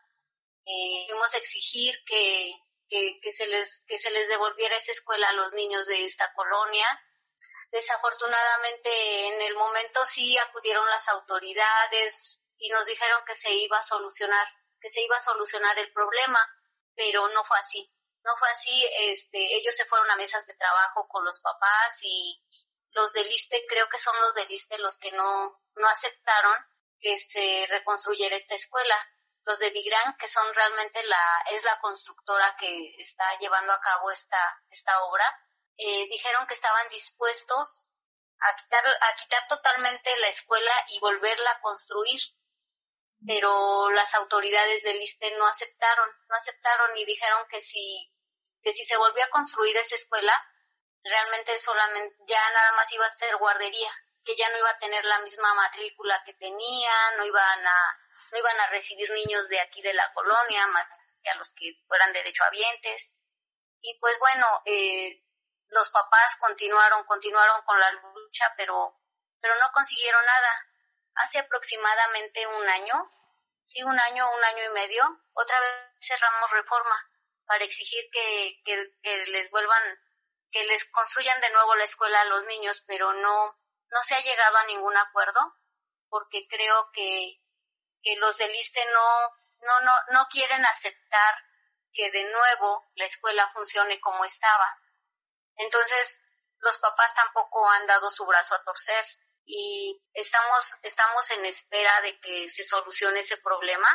[0.64, 5.28] eh, fuimos a exigir que, que, que, se les, que se les devolviera esa escuela
[5.28, 6.86] a los niños de esta colonia.
[7.70, 13.82] Desafortunadamente en el momento sí acudieron las autoridades y nos dijeron que se iba a
[13.82, 14.46] solucionar,
[14.80, 16.40] que se iba a solucionar el problema,
[16.94, 17.90] pero no fue así.
[18.24, 22.42] No fue así, este, ellos se fueron a mesas de trabajo con los papás y
[22.90, 26.56] los del ISTE, creo que son los del ISTE los que no, no aceptaron
[26.98, 28.96] que se reconstruyera esta escuela
[29.46, 34.10] los de Vigran, que son realmente la, es la constructora que está llevando a cabo
[34.10, 35.24] esta, esta obra,
[35.76, 37.88] eh, dijeron que estaban dispuestos
[38.40, 42.18] a quitar, a quitar totalmente la escuela y volverla a construir,
[43.24, 48.12] pero las autoridades del ISTE no aceptaron, no aceptaron y dijeron que si,
[48.62, 50.34] que si se volvía a construir esa escuela,
[51.04, 53.92] realmente solamente, ya nada más iba a ser guardería,
[54.24, 57.98] que ya no iba a tener la misma matrícula que tenía, no iban a,
[58.32, 60.86] no iban a recibir niños de aquí de la colonia, más
[61.22, 63.14] que a los que fueran derechohabientes.
[63.80, 65.22] Y pues bueno, eh,
[65.68, 68.98] los papás continuaron, continuaron con la lucha, pero,
[69.40, 70.66] pero no consiguieron nada.
[71.14, 73.10] Hace aproximadamente un año,
[73.64, 75.02] sí, un año, un año y medio,
[75.32, 77.10] otra vez cerramos reforma
[77.46, 79.82] para exigir que, que, que les vuelvan,
[80.50, 83.56] que les construyan de nuevo la escuela a los niños, pero no,
[83.90, 85.40] no se ha llegado a ningún acuerdo
[86.08, 87.40] porque creo que,
[88.06, 89.34] que los del ISTE no,
[89.66, 91.34] no, no, no quieren aceptar
[91.92, 94.78] que de nuevo la escuela funcione como estaba.
[95.56, 96.20] Entonces,
[96.60, 99.04] los papás tampoco han dado su brazo a torcer
[99.44, 103.88] y estamos, estamos en espera de que se solucione ese problema.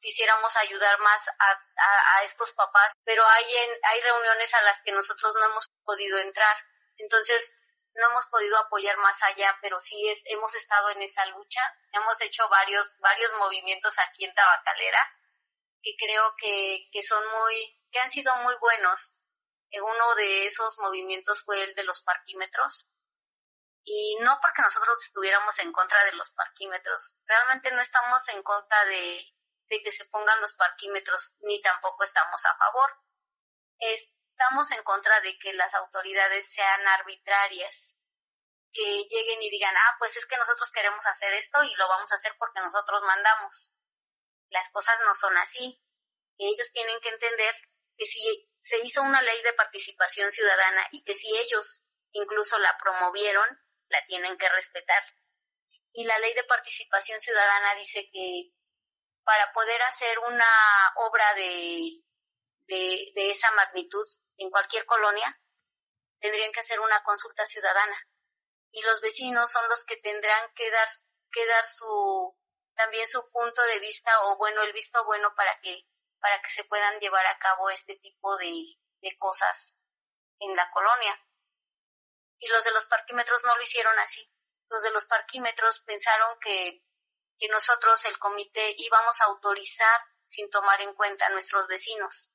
[0.00, 3.44] Quisiéramos ayudar más a, a, estos papás, pero hay,
[3.82, 6.56] hay reuniones a las que nosotros no hemos podido entrar.
[6.96, 7.54] Entonces,
[7.94, 11.60] no hemos podido apoyar más allá, pero sí es, hemos estado en esa lucha.
[11.92, 15.06] Hemos hecho varios, varios movimientos aquí en Tabacalera
[15.82, 19.16] que creo que, que son muy, que han sido muy buenos.
[19.74, 22.88] Uno de esos movimientos fue el de los parquímetros.
[23.84, 27.18] Y no porque nosotros estuviéramos en contra de los parquímetros.
[27.26, 29.26] Realmente no estamos en contra de,
[29.68, 32.90] de que se pongan los parquímetros, ni tampoco estamos a favor.
[34.42, 37.96] Estamos en contra de que las autoridades sean arbitrarias,
[38.72, 42.10] que lleguen y digan, ah, pues es que nosotros queremos hacer esto y lo vamos
[42.10, 43.76] a hacer porque nosotros mandamos.
[44.50, 45.80] Las cosas no son así.
[46.38, 47.54] Ellos tienen que entender
[47.96, 52.76] que si se hizo una ley de participación ciudadana y que si ellos incluso la
[52.78, 53.46] promovieron,
[53.90, 55.04] la tienen que respetar.
[55.92, 58.50] Y la ley de participación ciudadana dice que
[59.22, 62.02] para poder hacer una obra de,
[62.66, 65.40] de, esa magnitud en cualquier colonia,
[66.18, 67.96] tendrían que hacer una consulta ciudadana.
[68.70, 70.88] Y los vecinos son los que tendrán que dar,
[71.30, 72.36] que dar su,
[72.74, 75.86] también su punto de vista o bueno, el visto bueno para que,
[76.20, 78.52] para que se puedan llevar a cabo este tipo de,
[79.00, 79.74] de cosas
[80.38, 81.20] en la colonia.
[82.38, 84.28] Y los de los parquímetros no lo hicieron así.
[84.68, 86.82] Los de los parquímetros pensaron que,
[87.38, 92.31] que nosotros, el comité, íbamos a autorizar sin tomar en cuenta a nuestros vecinos.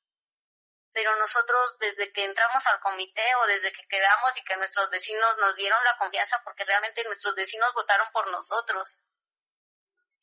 [0.97, 5.37] Pero nosotros, desde que entramos al comité o desde que quedamos y que nuestros vecinos
[5.37, 9.03] nos dieron la confianza, porque realmente nuestros vecinos votaron por nosotros,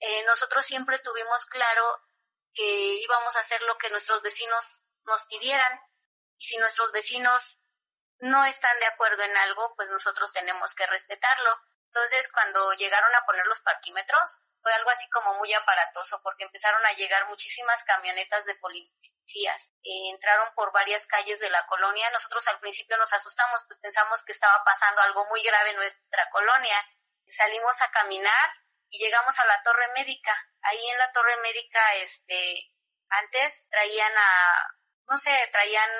[0.00, 2.02] eh, nosotros siempre tuvimos claro
[2.52, 5.78] que íbamos a hacer lo que nuestros vecinos nos pidieran
[6.38, 7.60] y si nuestros vecinos
[8.18, 11.56] no están de acuerdo en algo, pues nosotros tenemos que respetarlo.
[11.86, 16.84] Entonces, cuando llegaron a poner los parquímetros, fue algo así como muy aparatoso porque empezaron
[16.86, 19.74] a llegar muchísimas camionetas de policías.
[19.82, 22.10] Eh, entraron por varias calles de la colonia.
[22.12, 26.30] Nosotros al principio nos asustamos, pues pensamos que estaba pasando algo muy grave en nuestra
[26.30, 26.82] colonia.
[27.28, 28.50] Salimos a caminar
[28.88, 30.34] y llegamos a la torre médica.
[30.62, 32.72] Ahí en la torre médica, este,
[33.10, 34.76] antes traían a,
[35.10, 35.90] no sé, traían,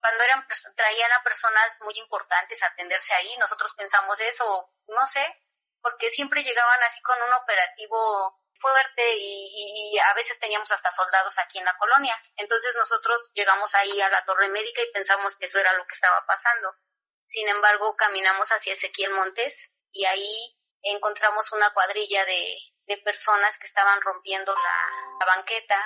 [0.00, 5.22] cuando eran, traían a personas muy importantes a atenderse ahí, nosotros pensamos eso, no sé,
[5.80, 11.58] porque siempre llegaban así con un operativo fuerte y, a veces teníamos hasta soldados aquí
[11.58, 12.20] en la colonia.
[12.36, 15.94] Entonces nosotros llegamos ahí a la torre médica y pensamos que eso era lo que
[15.94, 16.74] estaba pasando.
[17.26, 23.66] Sin embargo, caminamos hacia Ezequiel Montes y ahí encontramos una cuadrilla de, de personas que
[23.66, 25.76] estaban rompiendo la, banqueta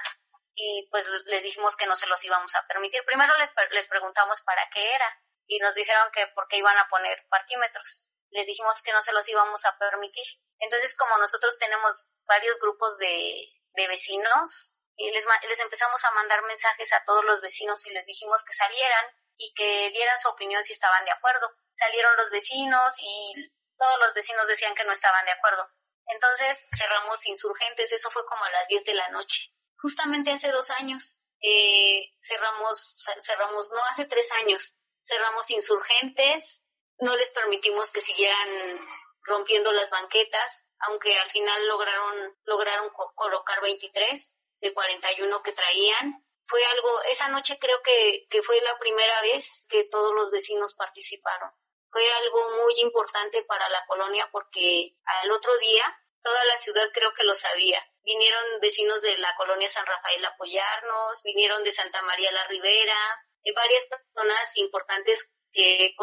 [0.54, 3.02] y pues les dijimos que no se los íbamos a permitir.
[3.04, 7.24] Primero les, les preguntamos para qué era y nos dijeron que porque iban a poner
[7.30, 8.09] parquímetros.
[8.30, 10.26] Les dijimos que no se los íbamos a permitir.
[10.58, 16.42] Entonces, como nosotros tenemos varios grupos de, de vecinos, y les, les empezamos a mandar
[16.42, 19.06] mensajes a todos los vecinos y les dijimos que salieran
[19.38, 21.50] y que dieran su opinión si estaban de acuerdo.
[21.74, 25.66] Salieron los vecinos y todos los vecinos decían que no estaban de acuerdo.
[26.06, 29.40] Entonces cerramos insurgentes, eso fue como a las 10 de la noche.
[29.76, 36.59] Justamente hace dos años eh, cerramos, cerramos, no hace tres años, cerramos insurgentes,
[37.00, 38.48] no les permitimos que siguieran
[39.22, 41.66] rompiendo las banquetas, aunque al final
[42.46, 46.24] lograron, colocar 23 de 41 que traían.
[46.46, 51.50] Fue algo, esa noche creo que, fue la primera vez que todos los vecinos participaron
[51.92, 55.82] fue algo muy importante para la colonia porque al otro día
[56.22, 57.84] toda la ciudad creo que lo sabía.
[58.02, 63.26] Vinieron vecinos de la colonia San Rafael a apoyarnos, vinieron de Santa María la Ribera,
[63.42, 65.96] y varias personas importantes que he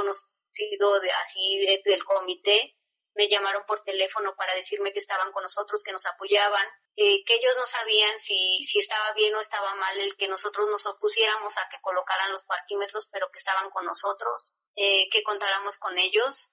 [0.58, 2.74] conocido de, así del comité
[3.15, 6.65] me llamaron por teléfono para decirme que estaban con nosotros, que nos apoyaban,
[6.96, 10.70] eh, que ellos no sabían si, si estaba bien o estaba mal el que nosotros
[10.70, 15.80] nos opusiéramos a que colocaran los parquímetros, pero que estaban con nosotros, eh, que contáramos
[15.80, 16.52] con ellos.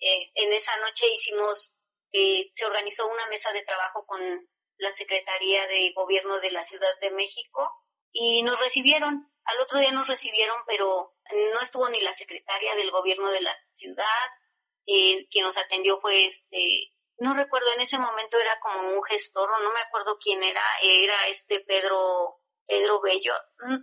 [0.00, 1.74] Eh, en esa noche hicimos,
[2.10, 4.20] se organizó una mesa de trabajo con
[4.78, 7.70] la Secretaría de Gobierno de la Ciudad de México
[8.10, 9.30] y nos recibieron.
[9.44, 11.15] Al otro día nos recibieron, pero
[11.52, 14.26] no estuvo ni la secretaria del Gobierno de la ciudad,
[14.86, 19.50] eh, quien nos atendió fue este, no recuerdo, en ese momento era como un gestor,
[19.62, 23.34] no me acuerdo quién era, era este Pedro, Pedro Bello,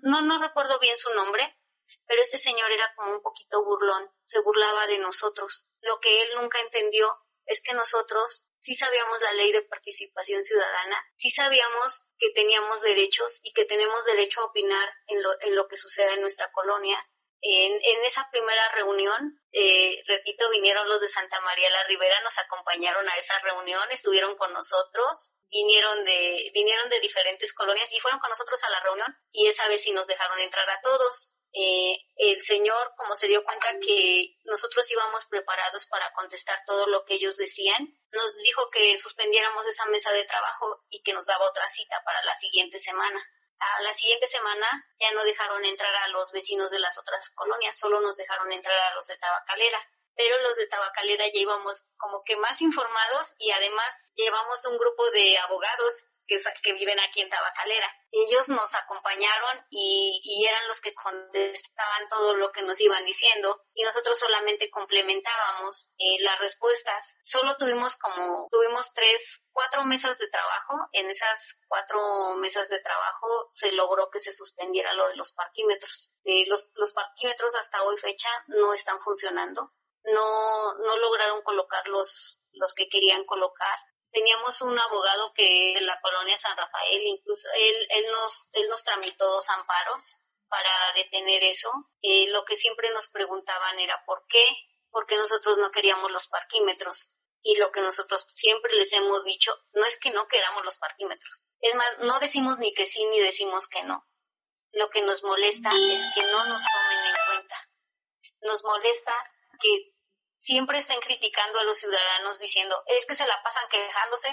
[0.03, 1.57] no, no recuerdo bien su nombre,
[2.05, 5.67] pero este señor era como un poquito burlón, se burlaba de nosotros.
[5.81, 11.03] Lo que él nunca entendió es que nosotros sí sabíamos la ley de participación ciudadana,
[11.15, 15.67] sí sabíamos que teníamos derechos y que tenemos derecho a opinar en lo, en lo
[15.67, 16.97] que sucede en nuestra colonia,
[17.45, 22.37] En, en esa primera reunión, eh, repito, vinieron los de Santa María la Ribera, nos
[22.37, 28.21] acompañaron a esa reunión, estuvieron con nosotros, vinieron de, vinieron de diferentes colonias y fueron
[28.21, 31.33] con nosotros a la reunión y esa vez sí nos dejaron entrar a todos.
[31.51, 37.03] Eh, el señor, como se dio cuenta que nosotros íbamos preparados para contestar todo lo
[37.03, 41.47] que ellos decían, nos dijo que suspendiéramos esa mesa de trabajo y que nos daba
[41.47, 43.21] otra cita para la siguiente semana.
[43.59, 44.67] A la siguiente semana
[44.99, 48.77] ya no dejaron entrar a los vecinos de las otras colonias, solo nos dejaron entrar
[48.77, 49.79] a los de Tabacalera.
[50.15, 55.09] Pero los de Tabacalera ya íbamos como que más informados y además llevamos un grupo
[55.11, 57.91] de abogados que, que viven aquí en Tabacalera.
[58.11, 63.63] Ellos nos acompañaron y, y, eran los que contestaban todo lo que nos iban diciendo
[63.73, 67.17] y nosotros solamente complementábamos eh, las respuestas.
[67.23, 70.75] Solo tuvimos como, tuvimos tres, cuatro mesas de trabajo.
[70.91, 76.13] En esas cuatro mesas de trabajo se logró que se suspendiera lo de los parquímetros.
[76.23, 79.73] Eh, los, los parquímetros hasta hoy fecha no están funcionando.
[80.03, 83.75] No, no lograron colocar los, los que querían colocar
[84.13, 88.83] teníamos un abogado que de la colonia San Rafael, incluso él, él, nos, él nos
[88.83, 91.69] tramitó dos amparos para detener eso.
[92.01, 94.45] Eh, lo que siempre nos preguntaban era por qué,
[94.91, 97.09] porque nosotros no queríamos los parquímetros.
[97.41, 101.55] Y lo que nosotros siempre les hemos dicho, no es que no queramos los parquímetros.
[101.59, 104.07] Es más, no decimos ni que sí ni decimos que no.
[104.71, 107.69] Lo que nos molesta es que no nos tomen en cuenta.
[108.41, 109.13] Nos molesta
[109.59, 109.93] que
[110.43, 114.27] siempre están criticando a los ciudadanos diciendo, es que se la pasan quejándose,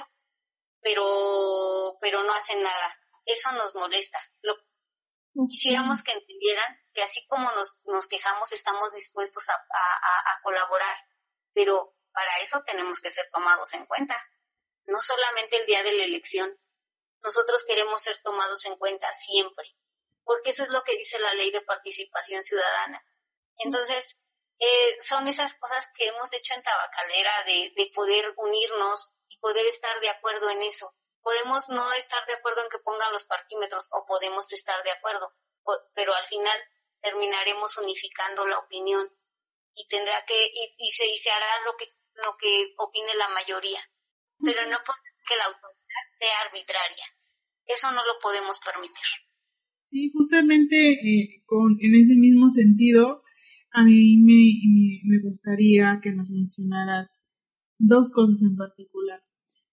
[0.80, 2.98] pero, pero no hacen nada.
[3.24, 4.18] Eso nos molesta.
[4.42, 4.56] Lo,
[5.48, 10.96] quisiéramos que entendieran que así como nos, nos quejamos, estamos dispuestos a, a, a colaborar,
[11.54, 14.20] pero para eso tenemos que ser tomados en cuenta.
[14.86, 16.58] No solamente el día de la elección.
[17.22, 19.76] Nosotros queremos ser tomados en cuenta siempre,
[20.24, 23.04] porque eso es lo que dice la ley de participación ciudadana.
[23.58, 24.16] Entonces,
[24.60, 29.64] eh, son esas cosas que hemos hecho en Tabacalera de, de poder unirnos y poder
[29.64, 30.94] estar de acuerdo en eso.
[31.22, 35.32] Podemos no estar de acuerdo en que pongan los parquímetros o podemos estar de acuerdo,
[35.94, 36.58] pero al final
[37.00, 39.08] terminaremos unificando la opinión
[39.74, 43.28] y tendrá que y, y se, y se hará lo que lo que opine la
[43.28, 43.80] mayoría,
[44.44, 47.06] pero no porque la autoridad sea arbitraria.
[47.64, 49.08] Eso no lo podemos permitir.
[49.80, 53.22] Sí, justamente eh, con en ese mismo sentido
[53.72, 54.16] a mí
[55.04, 57.22] me, gustaría que nos mencionaras
[57.78, 59.20] dos cosas en particular.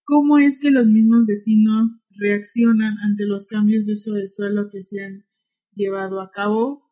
[0.04, 4.84] ¿Cómo es que los mismos vecinos reaccionan ante los cambios de uso de suelo que
[4.84, 5.26] se han
[5.74, 6.90] llevado a cabo?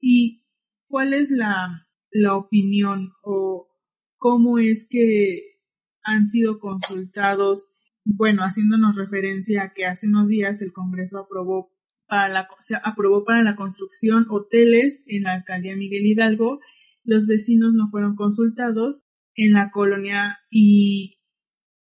[0.00, 0.44] ¿Y
[0.88, 3.68] cuál es la opinión o
[4.16, 5.60] cómo es que
[6.02, 7.68] han sido consultados?
[8.04, 11.75] Bueno, haciéndonos referencia a que hace unos días el Congreso aprobó
[12.08, 16.60] para la, se aprobó para la construcción hoteles en la alcaldía Miguel Hidalgo.
[17.04, 19.02] Los vecinos no fueron consultados
[19.34, 21.18] en la colonia y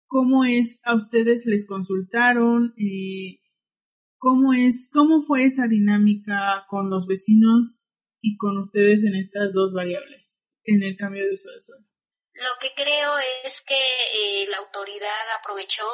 [0.07, 3.39] cómo es a ustedes les consultaron eh,
[4.17, 7.81] cómo es cómo fue esa dinámica con los vecinos
[8.21, 11.85] y con ustedes en estas dos variables en el cambio de uso de suelo.
[12.33, 13.13] Lo que creo
[13.45, 15.85] es que eh, la autoridad aprovechó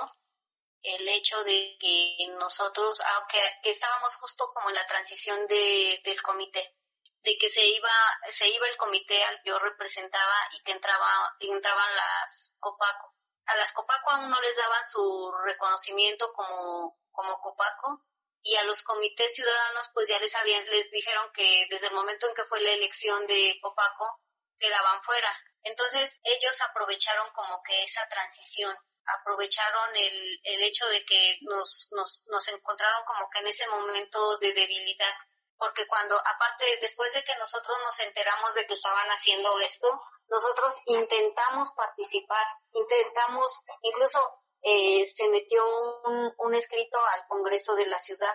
[0.83, 6.75] el hecho de que nosotros, aunque estábamos justo como en la transición de, del comité,
[7.23, 11.35] de que se iba, se iba el comité al que yo representaba y que entraba,
[11.39, 13.15] entraban las Copaco.
[13.45, 18.03] A las Copaco aún no les daban su reconocimiento como, como Copaco
[18.41, 22.27] y a los comités ciudadanos pues ya les habían, les dijeron que desde el momento
[22.27, 24.19] en que fue la elección de Copaco
[24.63, 25.29] quedaban fuera.
[25.63, 32.23] Entonces ellos aprovecharon como que esa transición aprovecharon el, el hecho de que nos, nos,
[32.27, 35.13] nos encontraron como que en ese momento de debilidad
[35.57, 39.87] porque cuando, aparte, después de que nosotros nos enteramos de que estaban haciendo esto,
[40.27, 43.49] nosotros intentamos participar, intentamos,
[43.81, 44.19] incluso
[44.61, 45.63] eh, se metió
[46.03, 48.33] un, un, escrito al Congreso de la ciudad,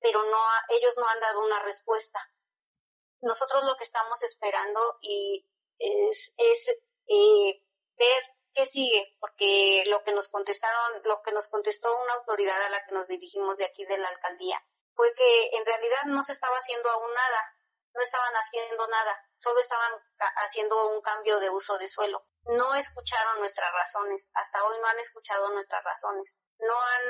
[0.00, 2.18] pero no, ellos no han dado una respuesta.
[3.20, 5.46] Nosotros lo que estamos esperando y
[5.78, 6.68] es, es
[7.06, 7.62] eh,
[7.96, 8.22] ver
[8.54, 9.16] ¿qué sigue?
[9.20, 13.08] Porque lo que nos contestaron, lo que nos contestó una autoridad a la que nos
[13.08, 14.62] dirigimos de aquí de la alcaldía
[14.94, 17.52] fue que en realidad no se estaba haciendo aún nada,
[17.94, 19.92] no estaban haciendo nada, solo estaban
[20.46, 22.24] haciendo un cambio de uso de suelo.
[22.44, 26.36] No escucharon nuestras razones, hasta hoy no han escuchado nuestras razones.
[26.58, 27.02] No han,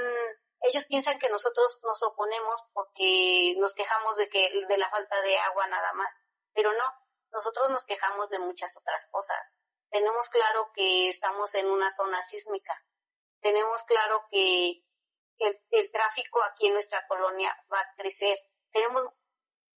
[0.62, 5.36] ellos piensan que nosotros nos oponemos porque nos quejamos de que de la falta de
[5.38, 6.08] agua nada más,
[6.54, 6.84] pero no,
[7.34, 9.54] nosotros nos quejamos de muchas otras cosas
[9.94, 12.84] tenemos claro que estamos en una zona sísmica.
[13.40, 14.82] Tenemos claro que
[15.38, 18.36] el, tráfico aquí en nuestra colonia va a crecer.
[18.72, 19.06] Tenemos,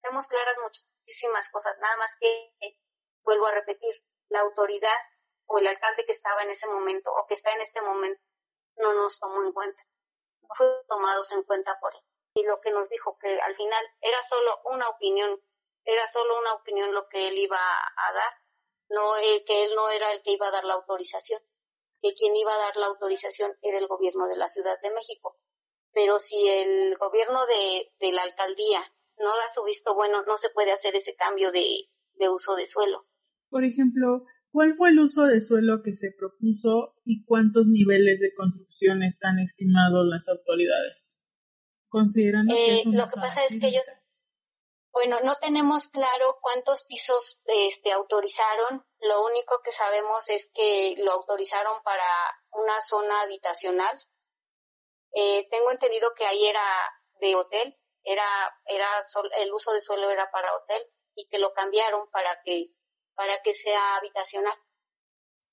[0.01, 2.51] tenemos claras muchísimas cosas, nada más que,
[3.21, 3.93] vuelvo a repetir,
[4.29, 4.97] la autoridad
[5.45, 8.19] o el alcalde que estaba en ese momento o que está en este momento
[8.77, 9.83] no nos tomó en cuenta,
[10.41, 12.01] no fuimos tomados en cuenta por él.
[12.33, 15.39] Y lo que nos dijo que al final era solo una opinión,
[15.87, 18.33] era solo una opinión lo que él iba a dar,
[18.89, 21.41] no el que él no era el que iba a dar la autorización,
[22.01, 25.39] que quien iba a dar la autorización era el gobierno de la Ciudad de México.
[25.93, 28.83] Pero si el gobierno de, de la alcaldía
[29.17, 31.65] no da su visto bueno, no se puede hacer ese cambio de,
[32.15, 33.07] de uso de suelo.
[33.49, 38.33] Por ejemplo, ¿cuál fue el uso de suelo que se propuso y cuántos niveles de
[38.35, 41.07] construcción están estimados las autoridades?
[41.87, 43.83] Considerando que eh, lo que pasa es que ellos,
[44.97, 48.81] bueno, no tenemos claro cuántos pisos este, autorizaron.
[48.99, 52.01] Lo único que sabemos es que lo autorizaron para
[52.51, 53.95] una zona habitacional.
[55.13, 56.65] Eh, tengo entendido que ahí era
[57.21, 58.25] de hotel, era,
[58.65, 58.87] era
[59.39, 60.81] el uso de suelo era para hotel
[61.13, 62.71] y que lo cambiaron para que,
[63.13, 64.57] para que sea habitacional.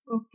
[0.07, 0.32] Ok.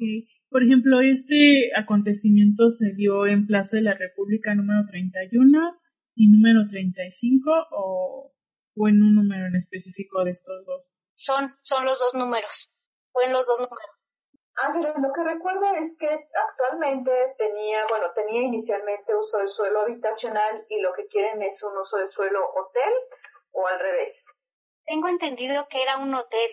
[0.51, 5.81] Por ejemplo, este acontecimiento se dio en Plaza de la República número 31
[6.13, 8.33] y número 35 o,
[8.79, 10.83] o en un número en específico de estos dos.
[11.15, 12.71] Son, son los dos números.
[13.11, 13.95] Fue en los dos números.
[14.55, 20.65] Ángeles, lo que recuerdo es que actualmente tenía, bueno, tenía inicialmente uso de suelo habitacional
[20.69, 22.93] y lo que quieren es un uso de suelo hotel
[23.51, 24.25] o al revés.
[24.85, 26.49] Tengo entendido que era un hotel,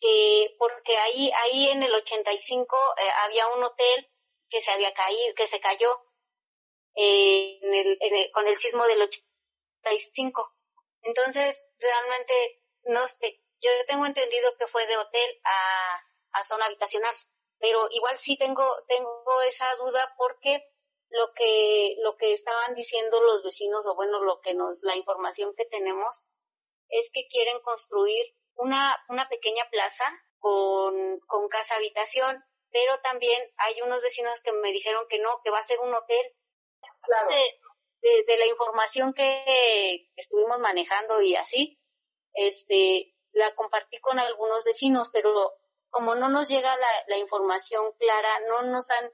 [0.00, 4.08] que porque ahí ahí en el 85 eh, había un hotel
[4.50, 5.90] que se había caído, que se cayó
[6.96, 10.57] eh, en el, con el sismo del 85.
[11.02, 17.14] Entonces, realmente no sé, yo tengo entendido que fue de hotel a, a zona habitacional
[17.58, 20.62] pero igual sí tengo tengo esa duda porque
[21.10, 25.54] lo que lo que estaban diciendo los vecinos o bueno lo que nos la información
[25.56, 26.22] que tenemos
[26.88, 30.04] es que quieren construir una una pequeña plaza
[30.38, 35.50] con con casa habitación pero también hay unos vecinos que me dijeron que no que
[35.50, 36.26] va a ser un hotel
[37.02, 37.30] claro.
[38.00, 41.78] De, de, la información que estuvimos manejando y así
[42.34, 45.52] este la compartí con algunos vecinos pero
[45.90, 49.10] como no nos llega la, la información clara, no nos han,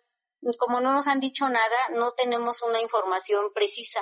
[0.58, 4.00] como no nos han dicho nada, no tenemos una información precisa.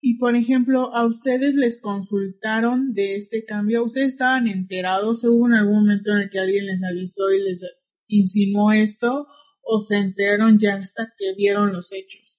[0.00, 3.84] Y por ejemplo, ¿a ustedes les consultaron de este cambio?
[3.84, 5.24] ¿Ustedes estaban enterados?
[5.24, 7.62] ¿Hubo en algún momento en el que alguien les avisó y les
[8.06, 9.26] insinuó esto?
[9.62, 12.38] ¿O se enteraron ya hasta que vieron los hechos?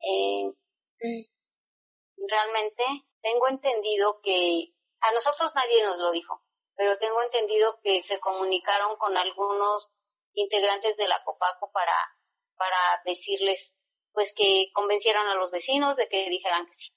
[0.00, 0.52] Eh,
[2.28, 2.84] realmente
[3.22, 6.42] tengo entendido que a nosotros nadie nos lo dijo
[6.78, 9.88] pero tengo entendido que se comunicaron con algunos
[10.32, 11.92] integrantes de la Copaco para,
[12.56, 13.76] para decirles,
[14.12, 16.88] pues que convencieran a los vecinos de que dijeran que sí.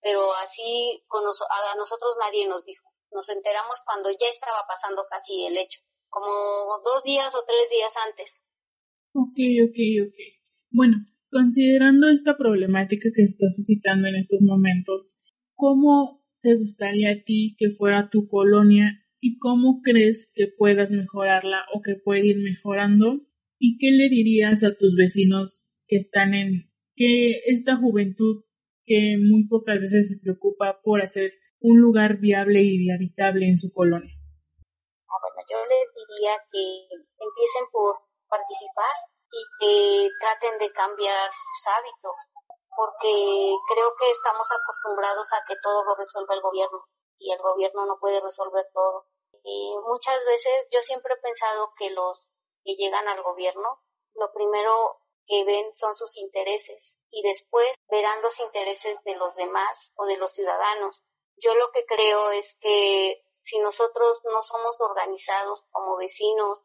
[0.00, 2.88] Pero así con a nosotros nadie nos dijo.
[3.10, 7.92] Nos enteramos cuando ya estaba pasando casi el hecho, como dos días o tres días
[8.06, 8.30] antes.
[9.12, 10.18] Ok, ok, ok.
[10.70, 10.98] Bueno,
[11.30, 15.12] considerando esta problemática que está suscitando en estos momentos,
[15.54, 21.64] ¿cómo te gustaría a ti que fuera tu colonia y cómo crees que puedas mejorarla
[21.74, 23.20] o que puede ir mejorando
[23.58, 28.44] y qué le dirías a tus vecinos que están en que esta juventud
[28.86, 33.70] que muy pocas veces se preocupa por hacer un lugar viable y habitable en su
[33.72, 34.14] colonia.
[35.06, 36.88] Ah, bueno, yo les diría que
[37.20, 37.96] empiecen por
[38.28, 42.16] participar y que traten de cambiar sus hábitos,
[42.76, 46.84] porque creo que estamos acostumbrados a que todo lo resuelva el gobierno
[47.18, 49.06] y el gobierno no puede resolver todo.
[49.42, 52.20] Y muchas veces yo siempre he pensado que los
[52.64, 53.80] que llegan al gobierno,
[54.14, 59.92] lo primero que ven son sus intereses y después verán los intereses de los demás
[59.94, 61.00] o de los ciudadanos.
[61.36, 66.60] Yo lo que creo es que si nosotros no somos organizados como vecinos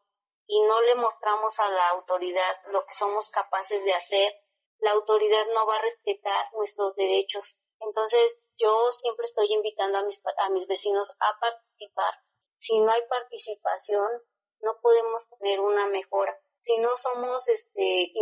[0.46, 4.32] y no le mostramos a la autoridad lo que somos capaces de hacer,
[4.78, 7.56] la autoridad no va a respetar nuestros derechos.
[7.80, 12.14] Entonces, yo siempre estoy invitando a mis, a mis vecinos a participar.
[12.56, 14.22] Si no hay participación,
[14.60, 16.38] no podemos tener una mejora.
[16.62, 18.12] Si no somos, este,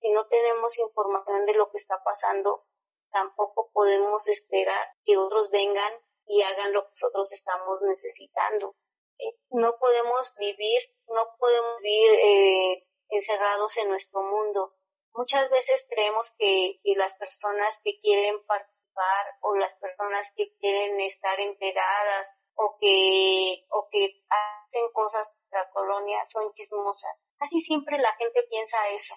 [0.00, 2.64] si no tenemos información de lo que está pasando,
[3.10, 5.92] tampoco podemos esperar que otros vengan
[6.26, 8.74] y hagan lo que nosotros estamos necesitando.
[9.18, 14.74] Eh, no podemos vivir, no podemos vivir eh, encerrados en nuestro mundo.
[15.14, 21.00] Muchas veces creemos que, que las personas que quieren participar o las personas que quieren
[21.00, 27.16] estar enteradas o que, o que hacen cosas para la colonia son chismosas.
[27.38, 29.14] Casi siempre la gente piensa eso,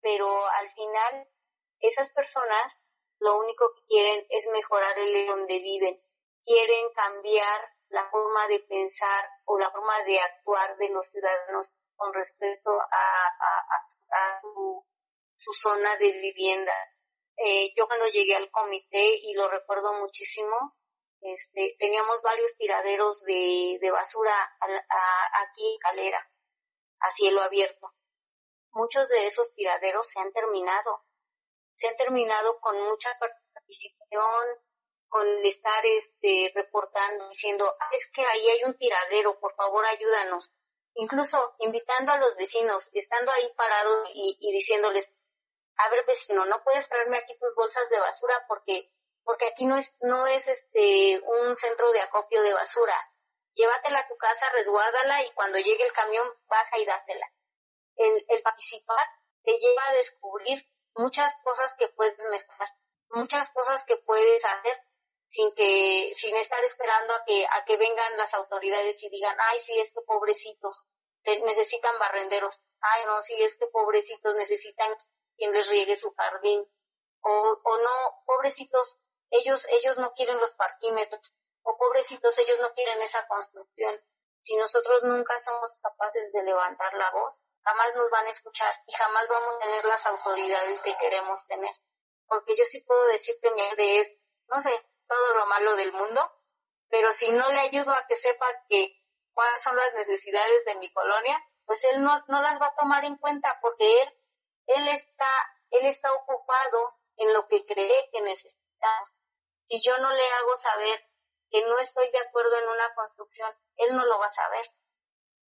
[0.00, 1.28] pero al final
[1.80, 2.76] esas personas
[3.18, 6.00] lo único que quieren es mejorar el donde viven,
[6.42, 7.60] quieren cambiar
[7.92, 14.38] la forma de pensar o la forma de actuar de los ciudadanos con respecto a,
[14.40, 14.84] su,
[15.60, 16.74] zona de vivienda.
[17.36, 20.76] Eh, yo cuando llegué al comité, y lo recuerdo muchísimo,
[21.20, 24.34] este, teníamos varios tiraderos de, basura
[25.42, 26.30] aquí en Calera,
[27.00, 27.92] a cielo abierto.
[28.70, 31.04] Muchos de esos tiraderos se han terminado.
[31.76, 33.10] Se han terminado con mucha
[33.54, 34.44] participación,
[35.12, 40.50] con estar este, reportando, diciendo, ah, es que ahí hay un tiradero, por favor ayúdanos.
[40.94, 45.12] Incluso invitando a los vecinos, estando ahí parados y, y diciéndoles,
[45.76, 48.90] a ver vecino, no puedes traerme aquí tus bolsas de basura porque,
[49.22, 52.96] porque aquí no es, no es este, un centro de acopio de basura.
[53.54, 57.30] Llévatela a tu casa, resguárdala y cuando llegue el camión, baja y dásela.
[57.96, 59.06] El, el participar
[59.42, 62.68] te lleva a descubrir muchas cosas que puedes mejorar,
[63.10, 64.82] muchas cosas que puedes hacer
[65.32, 69.60] sin que, sin estar esperando a que, a que vengan las autoridades y digan, ay,
[69.60, 70.84] sí, es que pobrecitos,
[71.24, 74.94] necesitan barrenderos, ay, no, sí, es que pobrecitos necesitan
[75.38, 76.62] quien les riegue su jardín,
[77.22, 78.98] o, o no, pobrecitos,
[79.30, 83.98] ellos, ellos no quieren los parquímetros, o pobrecitos, ellos no quieren esa construcción.
[84.42, 88.92] Si nosotros nunca somos capaces de levantar la voz, jamás nos van a escuchar y
[88.92, 91.74] jamás vamos a tener las autoridades que queremos tener.
[92.26, 94.12] Porque yo sí puedo decir que mi de es,
[94.48, 94.72] no sé,
[95.12, 96.32] todo lo malo del mundo,
[96.88, 98.96] pero si no le ayudo a que sepa que
[99.34, 103.04] cuáles son las necesidades de mi colonia, pues él no, no las va a tomar
[103.04, 104.08] en cuenta porque él,
[104.68, 105.28] él está,
[105.70, 109.12] él está ocupado en lo que cree que necesitamos.
[109.66, 111.04] Si yo no le hago saber
[111.50, 114.66] que no estoy de acuerdo en una construcción, él no lo va a saber.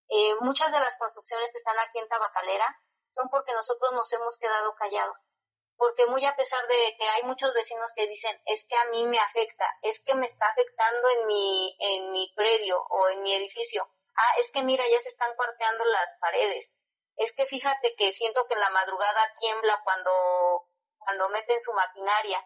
[0.08, 2.68] Eh, muchas de las construcciones que están aquí en Tabacalera
[3.12, 5.16] son porque nosotros nos hemos quedado callados
[5.76, 9.04] porque muy a pesar de que hay muchos vecinos que dicen, es que a mí
[9.06, 13.34] me afecta, es que me está afectando en mi, en mi predio o en mi
[13.34, 13.88] edificio.
[14.16, 16.70] Ah, es que mira, ya se están cuarteando las paredes.
[17.16, 20.68] Es que fíjate que siento que en la madrugada tiembla cuando,
[20.98, 22.44] cuando meten su maquinaria.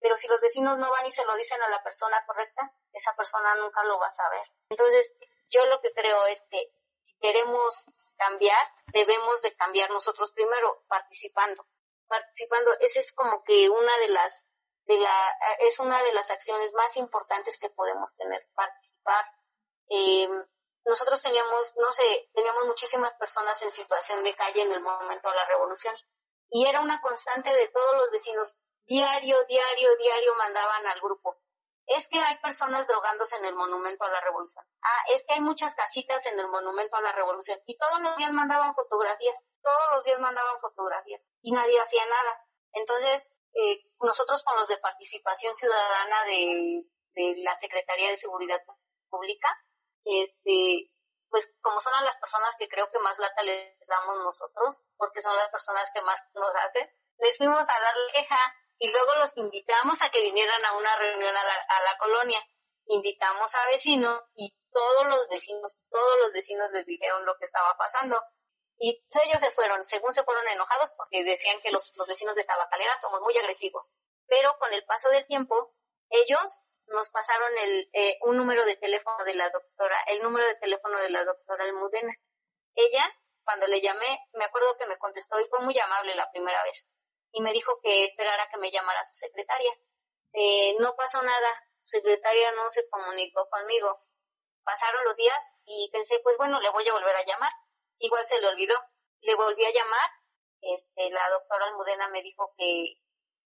[0.00, 3.14] Pero si los vecinos no van y se lo dicen a la persona correcta, esa
[3.14, 4.46] persona nunca lo va a saber.
[4.68, 5.14] Entonces,
[5.48, 7.84] yo lo que creo es que si queremos
[8.16, 11.66] cambiar, debemos de cambiar nosotros primero participando
[12.12, 12.70] participando.
[12.80, 14.46] Esa es como que una de las,
[14.84, 19.24] de la, es una de las acciones más importantes que podemos tener, participar.
[19.88, 20.28] Eh,
[20.84, 25.36] nosotros teníamos, no sé, teníamos muchísimas personas en situación de calle en el momento de
[25.36, 25.96] la revolución.
[26.50, 28.56] Y era una constante de todos los vecinos.
[28.84, 31.38] Diario, diario, diario mandaban al grupo.
[31.86, 34.64] Es que hay personas drogándose en el monumento a la revolución.
[34.82, 37.58] Ah, es que hay muchas casitas en el monumento a la revolución.
[37.66, 39.38] Y todos los días mandaban fotografías.
[39.62, 42.40] Todos los días mandaban fotografías y nadie hacía nada.
[42.72, 46.84] Entonces, eh, nosotros con los de participación ciudadana de,
[47.44, 48.62] la Secretaría de Seguridad
[49.10, 49.48] Pública,
[50.04, 50.90] este,
[51.28, 55.36] pues como son las personas que creo que más lata les damos nosotros, porque son
[55.36, 58.38] las personas que más nos hacen, les fuimos a dar queja
[58.82, 62.44] y luego los invitamos a que vinieran a una reunión a la, a la colonia.
[62.86, 67.76] Invitamos a vecinos y todos los vecinos, todos los vecinos les dijeron lo que estaba
[67.78, 68.20] pasando.
[68.78, 72.98] Y ellos se fueron, según se fueron enojados porque decían que los, vecinos de Tabacalera
[72.98, 73.88] somos muy agresivos.
[74.26, 75.76] Pero con el paso del tiempo,
[76.10, 80.56] ellos nos pasaron el, eh, un número de teléfono de la doctora, el número de
[80.56, 82.16] teléfono de la doctora Almudena.
[82.74, 83.04] Ella,
[83.44, 86.88] cuando le llamé, me acuerdo que me contestó y fue muy amable la primera vez.
[87.32, 89.72] Y me dijo que esperara que me llamara su secretaria.
[90.34, 91.48] Eh, no pasó nada,
[91.84, 94.06] su secretaria no se comunicó conmigo.
[94.64, 97.52] Pasaron los días y pensé, pues bueno, le voy a volver a llamar
[98.02, 98.74] igual se le olvidó.
[99.20, 100.10] Le volví a llamar,
[100.60, 102.98] este, la doctora Almudena me dijo que,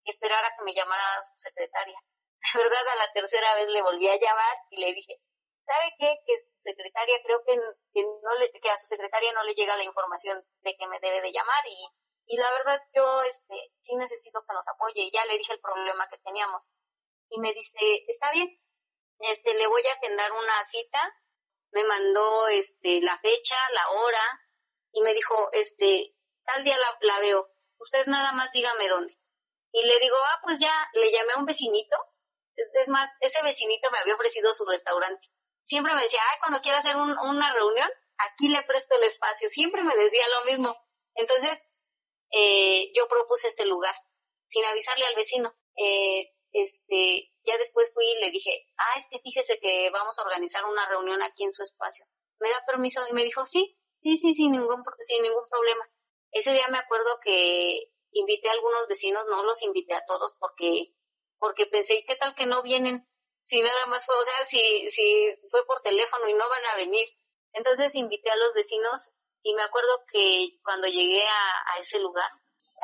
[0.04, 1.98] esperara que me llamara su secretaria.
[2.54, 5.20] De verdad, a la tercera vez le volví a llamar y le dije,
[5.66, 6.16] ¿sabe qué?
[6.24, 7.58] Que su secretaria, creo que,
[7.92, 11.00] que, no le, que a su secretaria no le llega la información de que me
[11.00, 11.88] debe de llamar y,
[12.26, 15.02] y la verdad yo, este, sí necesito que nos apoye.
[15.02, 16.64] Y ya le dije el problema que teníamos.
[17.30, 18.48] Y me dice, está bien,
[19.18, 21.00] este, le voy a agendar una cita
[21.72, 24.40] me mandó este la fecha, la hora
[24.92, 26.14] y me dijo, este,
[26.44, 27.48] tal día la, veo,
[27.78, 29.18] usted nada más dígame dónde.
[29.72, 31.96] Y le digo, ah, pues ya, le llamé a un vecinito,
[32.54, 35.28] es más, ese vecinito me había ofrecido su restaurante.
[35.60, 39.50] Siempre me decía, ay, cuando quiera hacer una reunión, aquí le presto el espacio.
[39.50, 40.76] Siempre me decía lo mismo.
[41.14, 41.60] Entonces,
[42.30, 43.94] eh, yo propuse ese lugar,
[44.48, 45.54] sin avisarle al vecino.
[45.76, 50.22] Eh, este, ya después fui y le dije, ah, es que fíjese que vamos a
[50.22, 52.06] organizar una reunión aquí en su espacio.
[52.40, 53.00] ¿Me da permiso?
[53.08, 55.88] Y me dijo, sí, sí, sí, sin ningún, sin ningún problema.
[56.32, 60.94] Ese día me acuerdo que invité a algunos vecinos, no los invité a todos porque,
[61.38, 63.06] porque pensé, ¿qué tal que no vienen?
[63.46, 66.76] si nada más fue, o sea, si, si fue por teléfono y no van a
[66.76, 67.06] venir.
[67.52, 69.12] Entonces invité a los vecinos
[69.46, 72.28] y me acuerdo que cuando llegué a, ese lugar,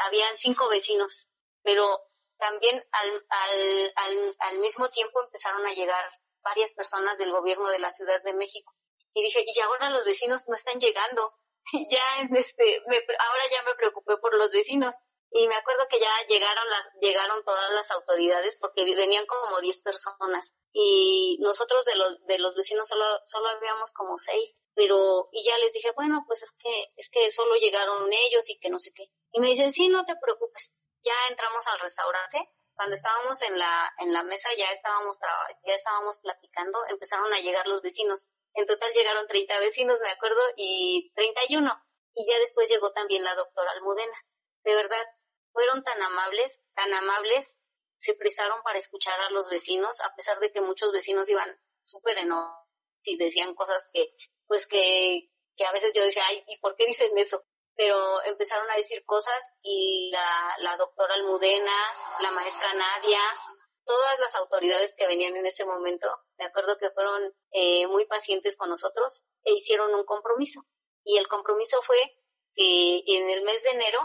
[0.07, 1.27] habían cinco vecinos,
[1.65, 2.01] pero
[2.39, 6.05] también al, al, al, al mismo tiempo empezaron a llegar
[6.41, 8.73] varias personas del gobierno de la Ciudad de México.
[9.13, 11.35] Y dije, y ahora los vecinos no están llegando.
[11.91, 14.95] ya, este, ahora ya me preocupé por los vecinos.
[15.35, 19.83] Y me acuerdo que ya llegaron las, llegaron todas las autoridades porque venían como 10
[19.83, 20.55] personas.
[20.73, 24.55] Y nosotros de los, de los vecinos solo, solo habíamos como 6.
[24.75, 28.59] Pero, y ya les dije, bueno, pues es que, es que solo llegaron ellos y
[28.59, 29.09] que no sé qué.
[29.33, 30.77] Y me dicen, sí, no te preocupes.
[31.03, 32.51] Ya entramos al restaurante.
[32.75, 35.19] Cuando estábamos en la, en la mesa ya estábamos,
[35.63, 38.29] ya estábamos platicando, empezaron a llegar los vecinos.
[38.55, 41.71] En total llegaron 30 vecinos, me acuerdo, y 31.
[42.15, 44.17] Y ya después llegó también la doctora Almudena.
[44.65, 45.05] De verdad,
[45.53, 47.57] fueron tan amables, tan amables,
[47.99, 52.19] se prestaron para escuchar a los vecinos, a pesar de que muchos vecinos iban súper
[52.19, 52.67] enojados
[53.05, 54.15] y decían cosas que,
[54.47, 57.45] pues que, que a veces yo decía, ay, ¿y por qué dicen eso?
[57.75, 61.77] Pero empezaron a decir cosas y la, la doctora Almudena,
[62.21, 63.21] la maestra Nadia,
[63.85, 68.57] todas las autoridades que venían en ese momento, me acuerdo que fueron eh, muy pacientes
[68.57, 70.65] con nosotros e hicieron un compromiso.
[71.05, 71.99] Y el compromiso fue
[72.55, 74.01] que en el mes de enero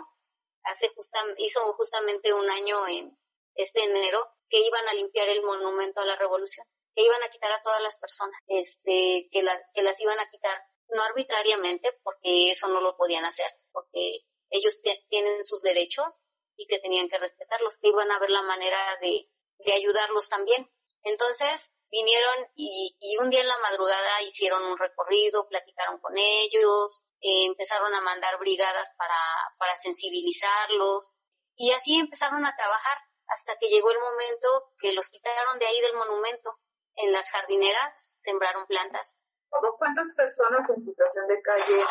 [0.67, 0.91] hace
[1.37, 3.17] hizo justamente un año en
[3.55, 6.65] este enero que iban a limpiar el monumento a la revolución,
[6.95, 10.61] que iban a quitar a todas las personas, este, que, que las iban a quitar
[10.89, 16.07] no arbitrariamente, porque eso no lo podían hacer, porque ellos tienen sus derechos
[16.55, 20.69] y que tenían que respetarlos, que iban a ver la manera de, de ayudarlos también.
[21.03, 27.45] Entonces vinieron y un día en la madrugada hicieron un recorrido, platicaron con ellos, eh,
[27.45, 29.19] empezaron a mandar brigadas para,
[29.57, 31.09] para sensibilizarlos
[31.55, 32.97] y así empezaron a trabajar
[33.27, 36.59] hasta que llegó el momento que los quitaron de ahí del monumento.
[36.95, 39.17] En las jardineras sembraron plantas.
[39.49, 41.83] ¿Cuántas personas en situación de calle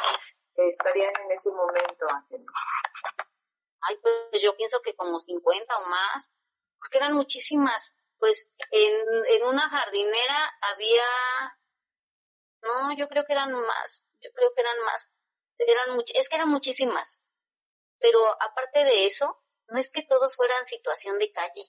[0.56, 2.46] estarían en ese momento, Ángeles?
[3.82, 6.30] Ay, pues yo pienso que como 50 o más,
[6.78, 7.92] porque eran muchísimas.
[8.18, 11.04] Pues en, en una jardinera había,
[12.62, 15.08] no, yo creo que eran más, yo creo que eran más,
[15.58, 17.20] eran es que eran muchísimas.
[17.98, 21.66] Pero aparte de eso, no es que todos fueran situación de calle.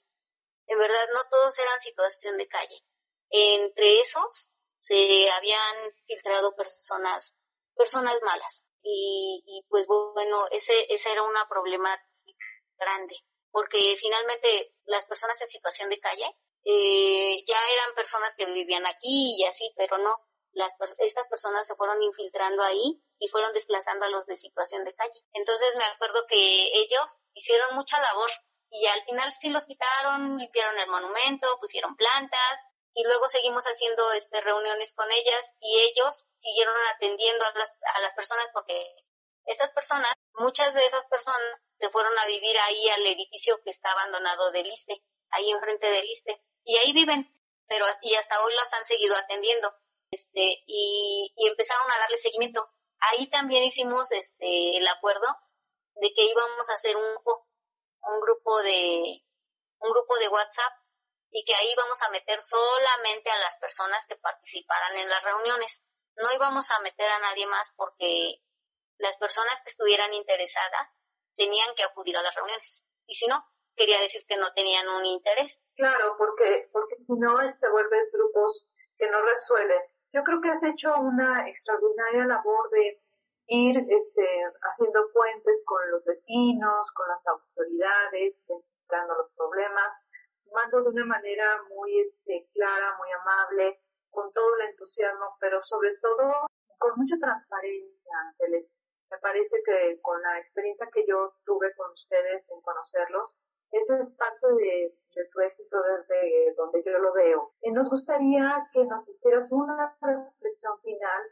[0.66, 2.82] En verdad, no todos eran situación de calle.
[3.30, 4.48] Entre esos
[4.80, 5.76] se habían
[6.06, 7.34] filtrado personas,
[7.74, 8.64] personas malas.
[8.82, 12.46] Y, y pues bueno, ese, esa era una problemática
[12.78, 13.16] grande.
[13.50, 19.36] Porque finalmente las personas en situación de calle eh, ya eran personas que vivían aquí
[19.38, 20.27] y así, pero no
[20.58, 24.94] las, estas personas se fueron infiltrando ahí y fueron desplazando a los de situación de
[24.94, 25.20] calle.
[25.32, 28.30] Entonces me acuerdo que ellos hicieron mucha labor
[28.70, 32.60] y al final sí los quitaron, limpiaron el monumento, pusieron plantas
[32.94, 38.00] y luego seguimos haciendo este reuniones con ellas y ellos siguieron atendiendo a las, a
[38.00, 38.74] las personas porque
[39.46, 41.40] estas personas, muchas de esas personas
[41.78, 46.04] se fueron a vivir ahí al edificio que está abandonado del ISTE, ahí enfrente del
[46.04, 47.32] ISTE y ahí viven,
[47.66, 49.72] pero y hasta hoy las han seguido atendiendo
[50.10, 52.68] este, y, empezaron a darle seguimiento.
[53.00, 55.26] Ahí también hicimos este, el acuerdo
[55.96, 57.18] de que íbamos a hacer un
[58.08, 59.22] un grupo de,
[59.80, 60.72] un grupo de WhatsApp
[61.30, 65.84] y que ahí íbamos a meter solamente a las personas que participaran en las reuniones.
[66.16, 68.40] No íbamos a meter a nadie más porque
[68.98, 70.88] las personas que estuvieran interesadas
[71.36, 72.82] tenían que acudir a las reuniones.
[73.06, 73.44] Y si no,
[73.76, 75.60] quería decir que no tenían un interés.
[75.76, 79.82] Claro, porque, porque si no, este vuelves grupos que no resuelven
[80.12, 83.00] yo creo que has hecho una extraordinaria labor de
[83.48, 84.26] ir este,
[84.72, 89.92] haciendo puentes con los vecinos, con las autoridades, identificando los problemas,
[90.44, 93.80] tomando de una manera muy este, clara, muy amable,
[94.10, 96.32] con todo el entusiasmo, pero sobre todo
[96.78, 97.88] con mucha transparencia.
[99.10, 103.38] Me parece que con la experiencia que yo tuve con ustedes en conocerlos,
[103.72, 104.94] eso es parte de,
[105.32, 107.52] tu éxito desde donde yo lo veo.
[107.62, 111.22] Y nos gustaría que nos hicieras una reflexión final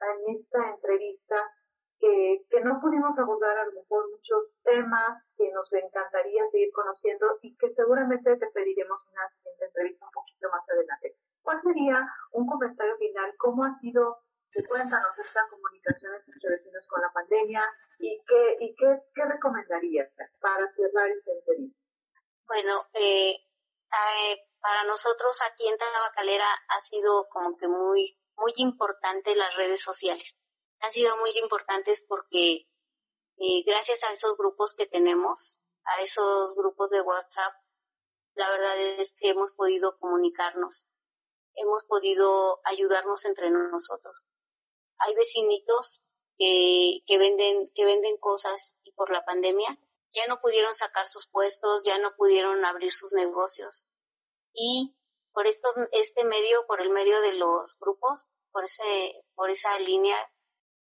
[0.00, 1.36] en esta entrevista
[1.98, 7.38] que, que no pudimos abordar a lo mejor muchos temas que nos encantaría seguir conociendo
[7.42, 11.16] y que seguramente te pediremos una siguiente entrevista un poquito más adelante.
[11.42, 13.34] ¿Cuál sería un comentario final?
[13.38, 14.18] ¿Cómo ha sido
[14.68, 17.62] cuéntanos esta comunicación entre vecinos con la pandemia
[17.98, 21.81] y qué, y qué, qué recomendarías para cerrar esta entrevista.
[22.52, 29.34] Bueno, eh, eh, para nosotros aquí en Tabacalera ha sido como que muy, muy importante
[29.34, 30.36] las redes sociales.
[30.80, 32.68] Han sido muy importantes porque
[33.38, 37.54] eh, gracias a esos grupos que tenemos, a esos grupos de WhatsApp,
[38.34, 40.84] la verdad es que hemos podido comunicarnos
[41.54, 44.26] hemos podido ayudarnos entre nosotros.
[44.98, 46.02] Hay vecinitos
[46.36, 49.78] que, que venden, que venden cosas y por la pandemia
[50.12, 53.84] ya no pudieron sacar sus puestos, ya no pudieron abrir sus negocios.
[54.52, 54.94] Y
[55.32, 60.16] por estos, este medio, por el medio de los grupos, por ese, por esa línea,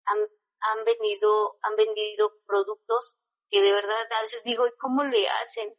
[0.04, 0.18] han,
[0.60, 3.16] han vendido, han vendido productos
[3.50, 5.76] que de verdad a veces digo, ¿y cómo le hacen?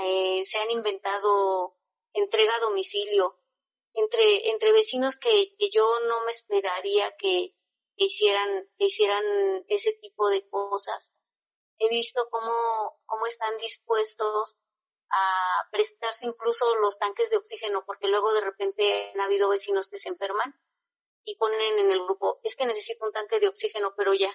[0.00, 1.76] Eh, se han inventado
[2.12, 3.38] entrega a domicilio
[3.94, 7.54] entre, entre vecinos que, que yo no me esperaría que,
[7.96, 9.24] que hicieran, que hicieran
[9.68, 11.12] ese tipo de cosas.
[11.78, 14.56] He visto cómo, cómo están dispuestos
[15.10, 19.98] a prestarse incluso los tanques de oxígeno, porque luego de repente han habido vecinos que
[19.98, 20.54] se enferman
[21.24, 24.32] y ponen en el grupo, es que necesito un tanque de oxígeno, pero ya.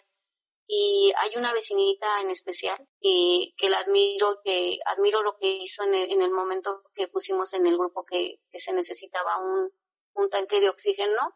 [0.68, 5.84] Y hay una vecinita en especial que, que la admiro, que admiro lo que hizo
[5.84, 9.72] en el, en el momento que pusimos en el grupo que, que se necesitaba un,
[10.14, 11.36] un tanque de oxígeno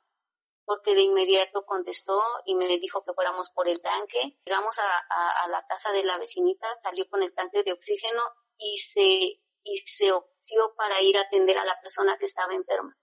[0.65, 4.37] porque de inmediato contestó y me dijo que fuéramos por el tanque.
[4.45, 8.21] Llegamos a, a, la casa de la vecinita, salió con el tanque de oxígeno
[8.57, 12.95] y se, y se opció para ir a atender a la persona que estaba enferma.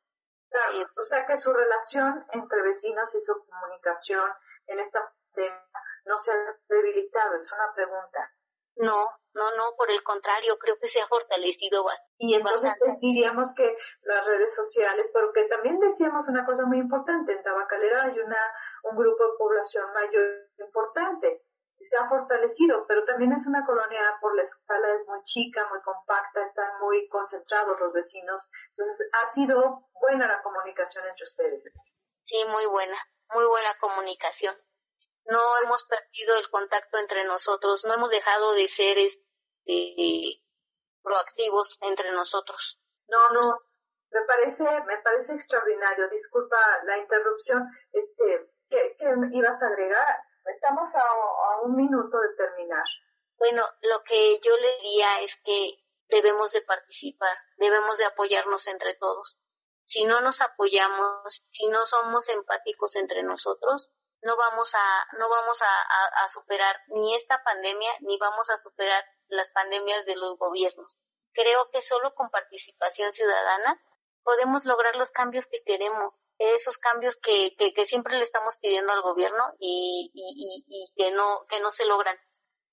[0.48, 4.30] Claro, eh, o sea que su relación entre vecinos y su comunicación
[4.66, 5.62] en esta tema
[6.04, 8.32] no se ha debilitado, es una pregunta.
[8.76, 12.12] No, no, no, por el contrario, creo que se ha fortalecido bastante.
[12.18, 17.32] Y entonces diríamos que las redes sociales, pero que también decíamos una cosa muy importante,
[17.32, 18.40] en Tabacalera hay una,
[18.84, 21.42] un grupo de población mayor importante,
[21.80, 25.80] se ha fortalecido, pero también es una colonia por la escala, es muy chica, muy
[25.82, 31.64] compacta, están muy concentrados los vecinos, entonces ha sido buena la comunicación entre ustedes.
[32.22, 32.96] Sí, muy buena,
[33.34, 34.54] muy buena comunicación
[35.26, 40.42] no hemos perdido el contacto entre nosotros, no hemos dejado de ser este,
[41.02, 42.80] proactivos entre nosotros.
[43.08, 43.60] No, no,
[44.10, 46.08] me parece, me parece extraordinario.
[46.08, 47.66] Disculpa la interrupción.
[47.92, 48.96] Este, ¿qué,
[49.32, 50.18] ibas a agregar?
[50.44, 52.84] Estamos a, a un minuto de terminar.
[53.38, 58.94] Bueno, lo que yo le diría es que debemos de participar, debemos de apoyarnos entre
[58.94, 59.38] todos.
[59.84, 63.90] Si no nos apoyamos, si no somos empáticos entre nosotros,
[64.22, 69.50] no vamos a, no vamos a, superar ni esta pandemia ni vamos a superar las
[69.50, 70.96] pandemias de los gobiernos.
[71.32, 73.80] Creo que solo con participación ciudadana
[74.22, 78.92] podemos lograr los cambios que queremos, esos cambios que, que, que siempre le estamos pidiendo
[78.92, 82.16] al gobierno y, y, y, que no, que no se logran.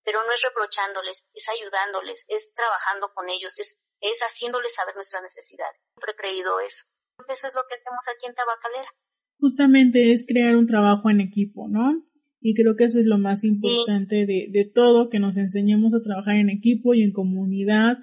[0.04, 5.24] Pero no es reprochándoles, es ayudándoles, es trabajando con ellos, es, es haciéndoles saber nuestras
[5.24, 5.80] necesidades.
[5.94, 6.86] Siempre he creído eso.
[7.28, 8.94] Eso es lo que hacemos aquí en Tabacalera
[9.40, 12.04] justamente es crear un trabajo en equipo, ¿no?
[12.42, 16.02] Y creo que eso es lo más importante de, de todo, que nos enseñemos a
[16.02, 17.98] trabajar en equipo y en comunidad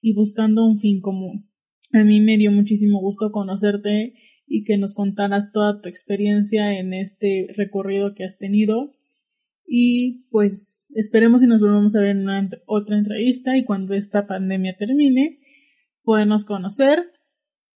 [0.00, 1.48] y buscando un fin común.
[1.92, 4.14] A mí me dio muchísimo gusto conocerte
[4.46, 8.94] y que nos contaras toda tu experiencia en este recorrido que has tenido.
[9.66, 14.26] Y pues esperemos y nos volvamos a ver en una, otra entrevista y cuando esta
[14.26, 15.38] pandemia termine,
[16.02, 16.98] podemos conocer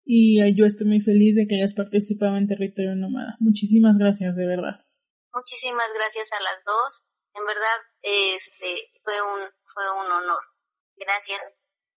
[0.05, 3.37] y yo estoy muy feliz de que hayas participado en Territorio Nómada.
[3.41, 4.85] Muchísimas gracias, de verdad.
[5.33, 7.03] Muchísimas gracias a las dos.
[7.35, 9.41] En verdad, este, fue un,
[9.75, 10.43] fue un honor.
[10.97, 11.43] Gracias.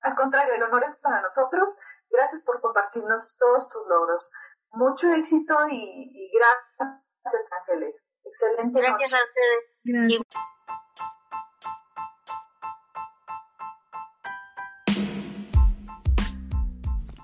[0.02, 1.70] Al contrario, el honor es para nosotros.
[2.10, 4.32] Gracias por compartirnos todos tus logros.
[4.72, 7.96] Mucho éxito y, gracias, Ángeles.
[8.24, 8.80] Excelente.
[8.80, 9.64] Gracias a ustedes.
[9.84, 10.57] Gracias.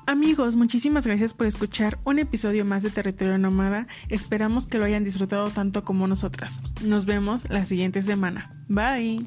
[0.05, 3.87] Amigos, muchísimas gracias por escuchar un episodio más de Territorio Nómada.
[4.09, 6.61] Esperamos que lo hayan disfrutado tanto como nosotras.
[6.83, 8.51] Nos vemos la siguiente semana.
[8.67, 9.25] Bye.